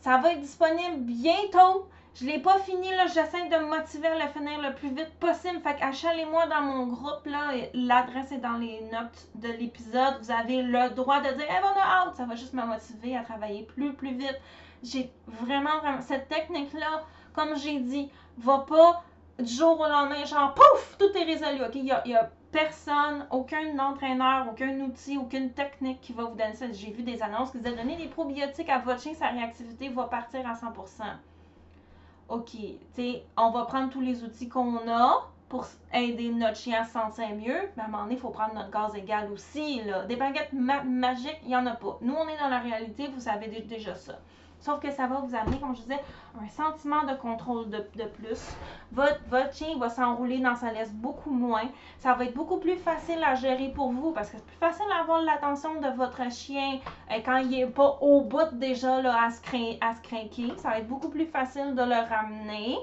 Ça 0.00 0.16
va 0.18 0.32
être 0.32 0.40
disponible 0.40 0.96
bientôt. 0.98 1.88
Je 2.14 2.24
ne 2.24 2.30
l'ai 2.30 2.38
pas 2.38 2.58
fini, 2.58 2.90
là. 2.90 3.06
J'essaie 3.06 3.48
de 3.48 3.56
me 3.56 3.68
motiver 3.68 4.08
à 4.08 4.14
le 4.14 4.32
finir 4.32 4.60
le 4.60 4.74
plus 4.74 4.88
vite 4.88 5.12
possible. 5.20 5.60
Fait 5.60 5.76
qu'achalez-moi 5.76 6.46
dans 6.46 6.62
mon 6.62 6.86
groupe, 6.86 7.26
là. 7.26 7.52
L'adresse 7.74 8.32
est 8.32 8.38
dans 8.38 8.56
les 8.56 8.80
notes 8.92 9.28
de 9.34 9.48
l'épisode. 9.48 10.16
Vous 10.22 10.30
avez 10.30 10.62
le 10.62 10.90
droit 10.90 11.20
de 11.20 11.32
dire, 11.34 11.50
hey, 11.50 11.60
on 11.62 11.78
a 11.78 12.08
hâte. 12.08 12.16
Ça 12.16 12.24
va 12.24 12.34
juste 12.34 12.54
me 12.54 12.64
motiver 12.64 13.16
à 13.16 13.22
travailler 13.22 13.64
plus, 13.64 13.92
plus 13.92 14.14
vite. 14.14 14.40
J'ai 14.82 15.12
vraiment, 15.26 15.78
vraiment, 15.80 16.00
cette 16.00 16.28
technique-là, 16.28 17.04
comme 17.34 17.56
j'ai 17.56 17.78
dit, 17.80 18.10
va 18.38 18.60
pas 18.60 19.04
du 19.38 19.52
jour 19.52 19.78
au 19.78 19.86
lendemain, 19.86 20.24
genre, 20.24 20.54
pouf, 20.54 20.96
tout 20.98 21.16
est 21.16 21.24
résolu. 21.24 21.62
OK? 21.62 21.74
Il 21.74 21.86
y 21.86 22.14
a, 22.14 22.30
personne, 22.52 23.26
aucun 23.30 23.78
entraîneur, 23.78 24.46
aucun 24.50 24.80
outil, 24.80 25.18
aucune 25.18 25.50
technique 25.50 26.00
qui 26.00 26.12
va 26.12 26.24
vous 26.24 26.36
donner 26.36 26.54
ça. 26.54 26.70
J'ai 26.72 26.90
vu 26.90 27.02
des 27.02 27.22
annonces 27.22 27.50
qui 27.50 27.58
disaient 27.58 27.76
donner 27.76 27.96
des 27.96 28.08
probiotiques 28.08 28.68
à 28.68 28.78
votre 28.78 29.00
chien, 29.00 29.14
sa 29.14 29.28
réactivité 29.28 29.88
va 29.88 30.04
partir 30.04 30.46
à 30.48 30.54
100%. 30.54 31.02
OK, 32.28 32.50
tu 32.94 33.02
on 33.36 33.50
va 33.50 33.64
prendre 33.64 33.90
tous 33.90 34.00
les 34.00 34.22
outils 34.22 34.48
qu'on 34.48 34.88
a 34.88 35.28
pour 35.48 35.66
aider 35.92 36.30
notre 36.30 36.56
chien 36.56 36.82
à 36.82 36.84
se 36.84 36.92
sentir 36.92 37.28
mieux, 37.34 37.68
mais 37.76 37.82
à 37.82 37.86
un 37.86 37.88
moment 37.88 38.04
donné, 38.04 38.14
il 38.14 38.20
faut 38.20 38.30
prendre 38.30 38.54
notre 38.54 38.70
gaz 38.70 38.94
égal 38.94 39.32
aussi. 39.32 39.82
Là. 39.82 40.04
Des 40.04 40.14
baguettes 40.14 40.52
magiques, 40.52 41.40
il 41.42 41.48
n'y 41.48 41.56
en 41.56 41.66
a 41.66 41.72
pas. 41.72 41.98
Nous, 42.02 42.14
on 42.14 42.28
est 42.28 42.38
dans 42.38 42.48
la 42.48 42.60
réalité, 42.60 43.08
vous 43.08 43.20
savez 43.20 43.48
déjà 43.48 43.96
ça. 43.96 44.20
Sauf 44.60 44.78
que 44.78 44.90
ça 44.90 45.06
va 45.06 45.16
vous 45.20 45.34
amener, 45.34 45.58
comme 45.58 45.74
je 45.74 45.80
disais, 45.80 46.00
un 46.38 46.48
sentiment 46.48 47.04
de 47.04 47.14
contrôle 47.14 47.70
de, 47.70 47.80
plus. 47.80 48.54
Votre, 48.92 49.18
votre 49.28 49.54
chien 49.54 49.78
va 49.78 49.88
s'enrouler 49.88 50.38
dans 50.38 50.54
sa 50.54 50.70
laisse 50.70 50.92
beaucoup 50.92 51.30
moins. 51.30 51.68
Ça 51.98 52.12
va 52.12 52.26
être 52.26 52.34
beaucoup 52.34 52.58
plus 52.58 52.76
facile 52.76 53.22
à 53.24 53.34
gérer 53.34 53.70
pour 53.70 53.90
vous 53.90 54.12
parce 54.12 54.28
que 54.28 54.36
c'est 54.36 54.46
plus 54.46 54.56
facile 54.58 54.84
d'avoir 54.90 55.22
l'attention 55.22 55.80
de 55.80 55.88
votre 55.96 56.30
chien 56.30 56.78
euh, 57.10 57.20
quand 57.24 57.38
il 57.38 57.48
n'est 57.48 57.66
pas 57.66 57.96
au 58.02 58.20
bout 58.20 58.52
déjà 58.52 59.00
là, 59.00 59.24
à, 59.24 59.30
se 59.30 59.40
à 59.80 59.94
se 59.94 60.02
craquer. 60.02 60.52
Ça 60.58 60.70
va 60.70 60.78
être 60.78 60.88
beaucoup 60.88 61.08
plus 61.08 61.26
facile 61.26 61.74
de 61.74 61.82
le 61.82 62.08
ramener. 62.08 62.76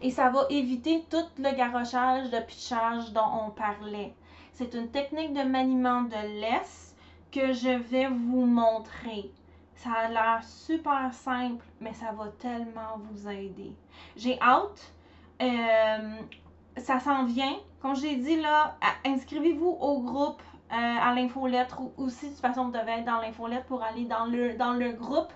Et 0.00 0.10
ça 0.10 0.30
va 0.30 0.46
éviter 0.48 1.04
tout 1.10 1.26
le 1.38 1.54
garochage 1.54 2.30
de 2.30 2.38
pitchage 2.38 3.12
dont 3.12 3.46
on 3.46 3.50
parlait. 3.50 4.14
C'est 4.54 4.72
une 4.72 4.88
technique 4.90 5.34
de 5.34 5.42
maniement 5.42 6.02
de 6.02 6.40
laisse 6.40 6.96
que 7.30 7.52
je 7.52 7.78
vais 7.78 8.08
vous 8.08 8.46
montrer. 8.46 9.30
Ça 9.82 9.92
a 9.92 10.08
l'air 10.08 10.40
super 10.44 11.10
simple, 11.14 11.64
mais 11.80 11.94
ça 11.94 12.12
va 12.12 12.28
tellement 12.38 12.98
vous 12.98 13.26
aider. 13.30 13.72
J'ai 14.14 14.38
hâte. 14.42 14.92
Euh, 15.40 16.16
ça 16.76 17.00
s'en 17.00 17.24
vient. 17.24 17.56
Comme 17.80 17.96
j'ai 17.96 18.16
dit 18.16 18.38
là, 18.38 18.76
inscrivez-vous 19.06 19.78
au 19.80 20.02
groupe 20.02 20.42
euh, 20.70 20.74
à 20.74 21.14
l'infolettre 21.14 21.80
ou 21.80 21.94
aussi 21.96 22.26
de 22.26 22.32
toute 22.32 22.42
façon 22.42 22.66
vous 22.66 22.72
devez 22.72 22.98
être 22.98 23.06
dans 23.06 23.22
l'infolettre 23.22 23.64
pour 23.64 23.82
aller 23.82 24.04
dans 24.04 24.26
le, 24.26 24.54
dans 24.54 24.74
le 24.74 24.92
groupe. 24.92 25.32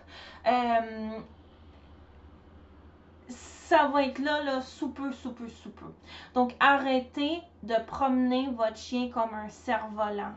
Euh, 0.46 1.18
ça 3.28 3.86
va 3.86 4.02
être 4.02 4.18
là, 4.18 4.42
là, 4.42 4.60
sous 4.60 4.90
peu, 4.90 5.10
sous 5.10 5.32
peu, 5.32 5.48
sous 5.48 5.70
peu. 5.70 5.90
Donc, 6.34 6.54
arrêtez 6.60 7.40
de 7.62 7.76
promener 7.86 8.50
votre 8.50 8.76
chien 8.76 9.08
comme 9.08 9.32
un 9.32 9.48
cerf-volant 9.48 10.34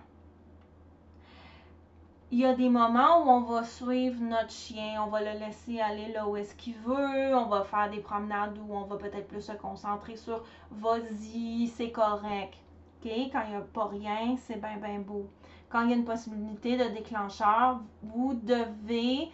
il 2.30 2.40
y 2.40 2.46
a 2.46 2.54
des 2.54 2.70
moments 2.70 3.24
où 3.24 3.30
on 3.30 3.42
va 3.42 3.64
suivre 3.64 4.22
notre 4.22 4.52
chien, 4.52 5.02
on 5.02 5.10
va 5.10 5.22
le 5.22 5.40
laisser 5.40 5.80
aller 5.80 6.12
là 6.12 6.28
où 6.28 6.36
est-ce 6.36 6.56
qu'il 6.56 6.76
veut, 6.76 7.36
on 7.36 7.46
va 7.46 7.64
faire 7.64 7.90
des 7.90 8.00
promenades 8.00 8.58
où 8.58 8.76
on 8.76 8.84
va 8.84 8.98
peut-être 8.98 9.28
plus 9.28 9.42
se 9.42 9.54
concentrer 9.54 10.18
sur 10.18 10.44
vas-y, 10.72 11.68
c'est 11.68 11.92
correct. 11.92 12.56
OK? 13.00 13.12
Quand 13.32 13.44
il 13.46 13.52
n'y 13.52 13.56
a 13.56 13.62
pas 13.62 13.86
rien, 13.86 14.36
c'est 14.38 14.60
bien, 14.60 14.78
bien 14.78 15.00
beau. 15.00 15.26
Quand 15.70 15.84
il 15.84 15.90
y 15.92 15.94
a 15.94 15.96
une 15.96 16.06
possibilité 16.06 16.76
de 16.76 16.94
déclencheur, 16.96 17.80
vous 18.04 18.34
devez 18.34 19.32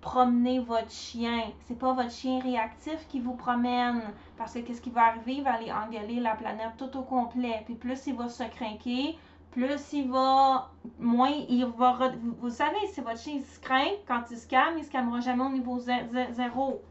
promener 0.00 0.60
votre 0.60 0.90
chien. 0.90 1.42
C'est 1.66 1.78
pas 1.78 1.92
votre 1.92 2.10
chien 2.10 2.40
réactif 2.40 3.06
qui 3.08 3.20
vous 3.20 3.34
promène. 3.34 4.02
Parce 4.36 4.54
que 4.54 4.60
qu'est-ce 4.60 4.80
qui 4.80 4.90
va 4.90 5.06
arriver? 5.06 5.34
Il 5.34 5.44
va 5.44 5.54
aller 5.54 5.70
engueuler 5.70 6.20
la 6.20 6.34
planète 6.34 6.72
tout 6.78 6.96
au 6.96 7.02
complet. 7.02 7.62
Puis 7.66 7.74
plus 7.74 8.06
il 8.06 8.16
va 8.16 8.28
se 8.28 8.44
craquer, 8.44 9.18
plus 9.50 9.92
il 9.92 10.10
va, 10.10 10.70
moins 10.98 11.30
il 11.48 11.64
va. 11.64 12.12
Vous, 12.40 12.50
savez, 12.50 12.86
si 12.92 13.00
votre 13.00 13.18
chien 13.18 13.40
se 13.40 13.60
craint, 13.60 13.92
quand 14.06 14.22
il 14.30 14.36
se 14.36 14.46
calme, 14.46 14.78
il 14.78 14.84
se 14.84 14.90
calmera 14.90 15.20
jamais 15.20 15.44
au 15.44 15.50
niveau 15.50 15.78
zéro. 15.78 16.82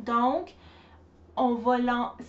Donc, 0.00 0.54
on 1.36 1.54
va 1.54 1.76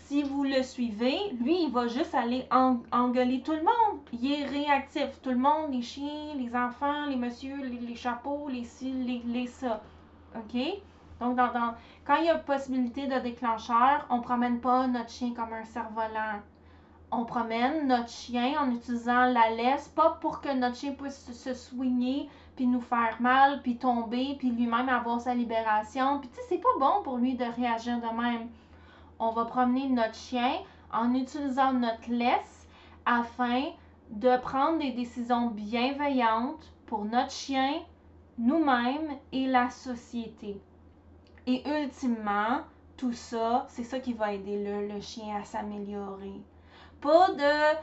si 0.05 0.23
vous 0.23 0.43
le 0.43 0.61
suivez, 0.61 1.17
lui, 1.41 1.63
il 1.63 1.71
va 1.71 1.87
juste 1.87 2.13
aller 2.13 2.47
engueuler 2.91 3.41
tout 3.41 3.53
le 3.53 3.63
monde. 3.63 3.99
Il 4.13 4.31
est 4.31 4.45
réactif. 4.45 5.21
Tout 5.21 5.31
le 5.31 5.37
monde, 5.37 5.71
les 5.71 5.81
chiens, 5.81 6.35
les 6.37 6.55
enfants, 6.55 7.07
les 7.07 7.15
messieurs, 7.15 7.61
les, 7.63 7.95
chapeaux, 7.95 8.47
les 8.49 8.63
ci, 8.63 8.91
les, 8.91 9.21
les 9.25 9.47
ça. 9.47 9.81
OK? 10.35 10.61
Donc, 11.19 11.35
dans, 11.35 11.75
quand 12.05 12.15
il 12.17 12.25
y 12.25 12.29
a 12.29 12.37
possibilité 12.37 13.07
de 13.07 13.19
déclencheur, 13.19 14.05
on 14.09 14.17
ne 14.17 14.23
promène 14.23 14.59
pas 14.59 14.87
notre 14.87 15.09
chien 15.09 15.33
comme 15.33 15.53
un 15.53 15.65
cerf-volant 15.65 16.41
on 17.11 17.25
promène 17.25 17.87
notre 17.87 18.09
chien 18.09 18.53
en 18.61 18.71
utilisant 18.71 19.25
la 19.25 19.49
laisse, 19.49 19.89
pas 19.89 20.17
pour 20.21 20.39
que 20.39 20.53
notre 20.53 20.77
chien 20.77 20.93
puisse 20.93 21.31
se 21.31 21.53
soigner, 21.53 22.29
puis 22.55 22.67
nous 22.67 22.79
faire 22.79 23.17
mal, 23.19 23.61
puis 23.61 23.77
tomber, 23.77 24.35
puis 24.39 24.51
lui-même 24.51 24.87
avoir 24.87 25.19
sa 25.19 25.33
libération. 25.33 26.19
Puis 26.19 26.29
tu 26.29 26.35
sais, 26.35 26.41
c'est 26.47 26.57
pas 26.61 26.79
bon 26.79 27.03
pour 27.03 27.17
lui 27.17 27.35
de 27.35 27.43
réagir 27.43 27.97
de 27.97 28.21
même. 28.21 28.47
On 29.19 29.31
va 29.31 29.45
promener 29.45 29.89
notre 29.89 30.15
chien 30.15 30.59
en 30.93 31.13
utilisant 31.13 31.73
notre 31.73 32.09
laisse 32.09 32.67
afin 33.05 33.63
de 34.09 34.37
prendre 34.37 34.79
des 34.79 34.91
décisions 34.91 35.47
bienveillantes 35.47 36.71
pour 36.85 37.05
notre 37.05 37.31
chien, 37.31 37.73
nous-mêmes 38.37 39.17
et 39.31 39.47
la 39.47 39.69
société. 39.69 40.61
Et 41.45 41.63
ultimement, 41.67 42.61
tout 42.95 43.13
ça, 43.13 43.65
c'est 43.69 43.83
ça 43.83 43.99
qui 43.99 44.13
va 44.13 44.33
aider 44.33 44.63
le, 44.63 44.87
le 44.87 45.01
chien 45.01 45.35
à 45.37 45.43
s'améliorer. 45.43 46.41
Pas 47.01 47.31
de 47.31 47.77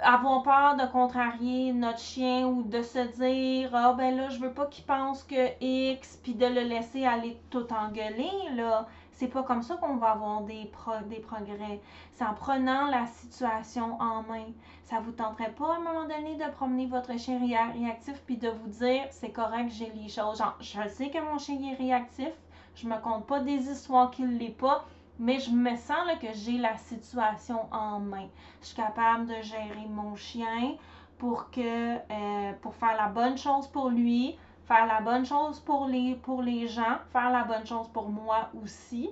avoir 0.00 0.42
peur 0.42 0.76
de 0.76 0.90
contrarier 0.92 1.72
notre 1.72 1.98
chien 1.98 2.46
ou 2.46 2.62
de 2.62 2.82
se 2.82 2.98
dire 3.18 3.70
ah 3.74 3.94
ben 3.94 4.16
là 4.16 4.28
je 4.28 4.38
veux 4.38 4.52
pas 4.52 4.66
qu'il 4.66 4.84
pense 4.84 5.24
que 5.24 5.60
X 5.60 6.20
puis 6.22 6.34
de 6.34 6.46
le 6.46 6.62
laisser 6.62 7.04
aller 7.04 7.40
tout 7.50 7.66
engueuler 7.72 8.30
là. 8.54 8.86
C'est 9.12 9.26
pas 9.26 9.42
comme 9.42 9.62
ça 9.62 9.74
qu'on 9.74 9.96
va 9.96 10.12
avoir 10.12 10.42
des, 10.42 10.70
des 11.06 11.18
progrès. 11.18 11.80
C'est 12.12 12.24
en 12.24 12.34
prenant 12.34 12.86
la 12.86 13.04
situation 13.06 14.00
en 14.00 14.22
main. 14.22 14.44
Ça 14.84 15.00
vous 15.00 15.10
tenterait 15.10 15.50
pas 15.50 15.72
à 15.72 15.76
un 15.78 15.80
moment 15.80 16.04
donné 16.04 16.36
de 16.36 16.48
promener 16.52 16.86
votre 16.86 17.18
chien 17.18 17.40
réactif 17.40 18.22
puis 18.26 18.36
de 18.36 18.48
vous 18.48 18.68
dire 18.68 19.02
c'est 19.10 19.32
correct 19.32 19.72
j'ai 19.72 19.90
les 19.96 20.08
choses. 20.08 20.38
Genre 20.38 20.56
je 20.60 20.88
sais 20.88 21.10
que 21.10 21.18
mon 21.18 21.38
chien 21.38 21.58
est 21.72 21.74
réactif. 21.74 22.30
Je 22.76 22.86
me 22.86 23.00
compte 23.00 23.26
pas 23.26 23.40
des 23.40 23.68
histoires 23.68 24.12
qu'il 24.12 24.38
l'est 24.38 24.56
pas 24.56 24.84
mais 25.18 25.38
je 25.38 25.50
me 25.50 25.74
sens 25.76 26.06
là, 26.06 26.16
que 26.16 26.32
j'ai 26.32 26.58
la 26.58 26.76
situation 26.76 27.66
en 27.72 28.00
main. 28.00 28.28
Je 28.60 28.66
suis 28.66 28.76
capable 28.76 29.26
de 29.26 29.42
gérer 29.42 29.86
mon 29.88 30.14
chien 30.16 30.76
pour 31.18 31.50
que 31.50 31.96
euh, 31.96 32.52
pour 32.62 32.74
faire 32.74 32.96
la 32.96 33.08
bonne 33.08 33.36
chose 33.36 33.66
pour 33.66 33.90
lui, 33.90 34.36
faire 34.66 34.86
la 34.86 35.00
bonne 35.00 35.24
chose 35.24 35.60
pour 35.60 35.86
les, 35.86 36.14
pour 36.14 36.42
les 36.42 36.68
gens, 36.68 36.98
faire 37.12 37.30
la 37.30 37.44
bonne 37.44 37.66
chose 37.66 37.88
pour 37.88 38.08
moi 38.08 38.50
aussi. 38.62 39.10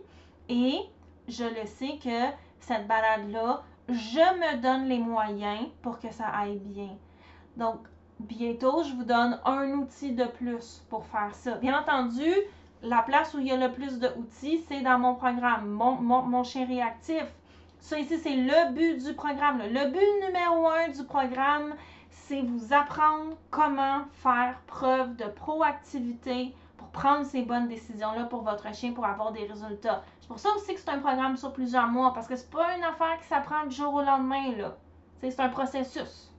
Et 0.48 0.80
je 1.28 1.44
le 1.44 1.66
sais 1.66 1.98
que 2.02 2.32
cette 2.60 2.86
balade-là, 2.86 3.62
je 3.88 3.94
me 3.94 4.60
donne 4.60 4.86
les 4.86 4.98
moyens 4.98 5.66
pour 5.82 5.98
que 5.98 6.12
ça 6.12 6.26
aille 6.26 6.58
bien. 6.58 6.96
Donc, 7.56 7.80
bientôt, 8.20 8.82
je 8.82 8.92
vous 8.92 9.04
donne 9.04 9.40
un 9.44 9.72
outil 9.72 10.12
de 10.12 10.24
plus 10.24 10.84
pour 10.88 11.04
faire 11.06 11.34
ça. 11.34 11.56
Bien 11.56 11.80
entendu, 11.80 12.30
la 12.82 13.02
place 13.02 13.34
où 13.34 13.38
il 13.38 13.46
y 13.46 13.52
a 13.52 13.56
le 13.56 13.72
plus 13.72 13.98
d'outils, 13.98 14.64
c'est 14.68 14.80
dans 14.80 14.98
mon 14.98 15.14
programme, 15.14 15.68
mon, 15.68 16.44
chien 16.44 16.66
réactif. 16.66 17.24
Ça 17.80 17.98
ici, 17.98 18.18
c'est 18.18 18.36
le 18.36 18.72
but 18.72 19.04
du 19.04 19.14
programme. 19.14 19.58
Le 19.58 19.90
but 19.90 20.26
numéro 20.26 20.68
un 20.68 20.88
du 20.88 21.04
programme, 21.04 21.74
c'est 22.10 22.42
vous 22.42 22.72
apprendre 22.72 23.36
comment 23.50 24.00
faire 24.14 24.58
preuve 24.66 25.16
de 25.16 25.24
proactivité 25.24 26.54
pour 26.76 26.88
prendre 26.88 27.24
ces 27.24 27.42
bonnes 27.42 27.68
décisions-là 27.68 28.24
pour 28.24 28.42
votre 28.42 28.74
chien 28.74 28.92
pour 28.92 29.06
avoir 29.06 29.32
des 29.32 29.46
résultats. 29.46 30.02
C'est 30.20 30.28
pour 30.28 30.38
ça 30.38 30.48
aussi 30.56 30.74
que 30.74 30.80
c'est 30.80 30.90
un 30.90 30.98
programme 30.98 31.36
sur 31.36 31.52
plusieurs 31.52 31.86
mois, 31.88 32.12
parce 32.12 32.26
que 32.26 32.36
c'est 32.36 32.50
pas 32.50 32.76
une 32.76 32.84
affaire 32.84 33.18
qui 33.20 33.28
s'apprend 33.28 33.66
du 33.66 33.74
jour 33.74 33.94
au 33.94 34.02
lendemain. 34.02 34.72
C'est 35.20 35.40
un 35.40 35.48
processus. 35.48 36.32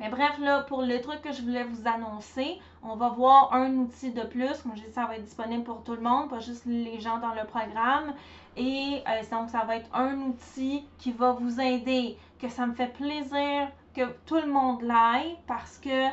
Mais 0.00 0.08
bref, 0.08 0.38
là, 0.38 0.62
pour 0.62 0.80
le 0.80 0.98
truc 1.02 1.20
que 1.20 1.30
je 1.30 1.42
voulais 1.42 1.62
vous 1.62 1.86
annoncer, 1.86 2.58
on 2.82 2.96
va 2.96 3.10
voir 3.10 3.52
un 3.52 3.70
outil 3.76 4.12
de 4.12 4.22
plus. 4.22 4.56
Comme 4.62 4.74
je 4.74 4.82
dis, 4.82 4.92
ça 4.92 5.04
va 5.04 5.16
être 5.16 5.24
disponible 5.24 5.62
pour 5.62 5.84
tout 5.84 5.94
le 5.94 6.00
monde, 6.00 6.30
pas 6.30 6.40
juste 6.40 6.64
les 6.64 6.98
gens 6.98 7.18
dans 7.18 7.34
le 7.34 7.44
programme. 7.44 8.14
Et 8.56 9.02
euh, 9.06 9.22
donc, 9.30 9.50
ça 9.50 9.64
va 9.64 9.76
être 9.76 9.94
un 9.94 10.16
outil 10.22 10.86
qui 10.96 11.12
va 11.12 11.32
vous 11.32 11.60
aider, 11.60 12.16
que 12.40 12.48
ça 12.48 12.66
me 12.66 12.72
fait 12.72 12.92
plaisir 12.94 13.68
que 13.94 14.10
tout 14.24 14.36
le 14.36 14.46
monde 14.46 14.82
l'aille 14.82 15.36
parce 15.46 15.78
que 15.78 16.06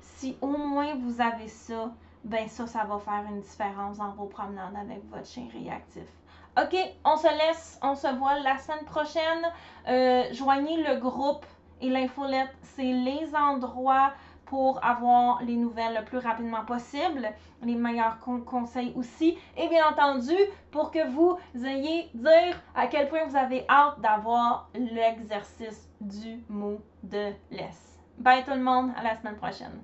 si 0.00 0.36
au 0.40 0.56
moins 0.56 0.94
vous 0.94 1.20
avez 1.20 1.48
ça, 1.48 1.90
ben 2.24 2.46
ça, 2.48 2.66
ça 2.66 2.84
va 2.84 2.98
faire 2.98 3.24
une 3.28 3.40
différence 3.40 3.98
dans 3.98 4.10
vos 4.10 4.26
promenades 4.26 4.76
avec 4.76 5.02
votre 5.10 5.26
chien 5.26 5.48
réactif. 5.52 6.04
OK, 6.60 6.76
on 7.04 7.16
se 7.16 7.26
laisse, 7.26 7.78
on 7.82 7.94
se 7.96 8.06
voit 8.18 8.38
la 8.40 8.58
semaine 8.58 8.84
prochaine. 8.84 9.42
Euh, 9.88 10.24
joignez 10.32 10.82
le 10.82 11.00
groupe 11.00 11.46
et 11.82 11.90
l'infolette, 11.90 12.54
c'est 12.62 12.82
les 12.82 13.34
endroits 13.34 14.12
pour 14.46 14.84
avoir 14.84 15.42
les 15.42 15.56
nouvelles 15.56 15.94
le 15.94 16.04
plus 16.04 16.18
rapidement 16.18 16.64
possible, 16.64 17.28
les 17.62 17.74
meilleurs 17.74 18.18
conseils 18.20 18.92
aussi, 18.96 19.38
et 19.56 19.68
bien 19.68 19.86
entendu, 19.88 20.36
pour 20.70 20.90
que 20.90 21.08
vous 21.10 21.38
ayez 21.54 22.10
dire 22.12 22.60
à 22.74 22.86
quel 22.86 23.08
point 23.08 23.24
vous 23.26 23.36
avez 23.36 23.64
hâte 23.68 24.00
d'avoir 24.00 24.68
l'exercice 24.74 25.88
du 26.00 26.44
mot 26.48 26.80
de 27.02 27.32
laisse. 27.50 27.98
Bye 28.18 28.44
tout 28.44 28.50
le 28.50 28.62
monde, 28.62 28.90
à 28.96 29.02
la 29.02 29.16
semaine 29.16 29.36
prochaine. 29.36 29.82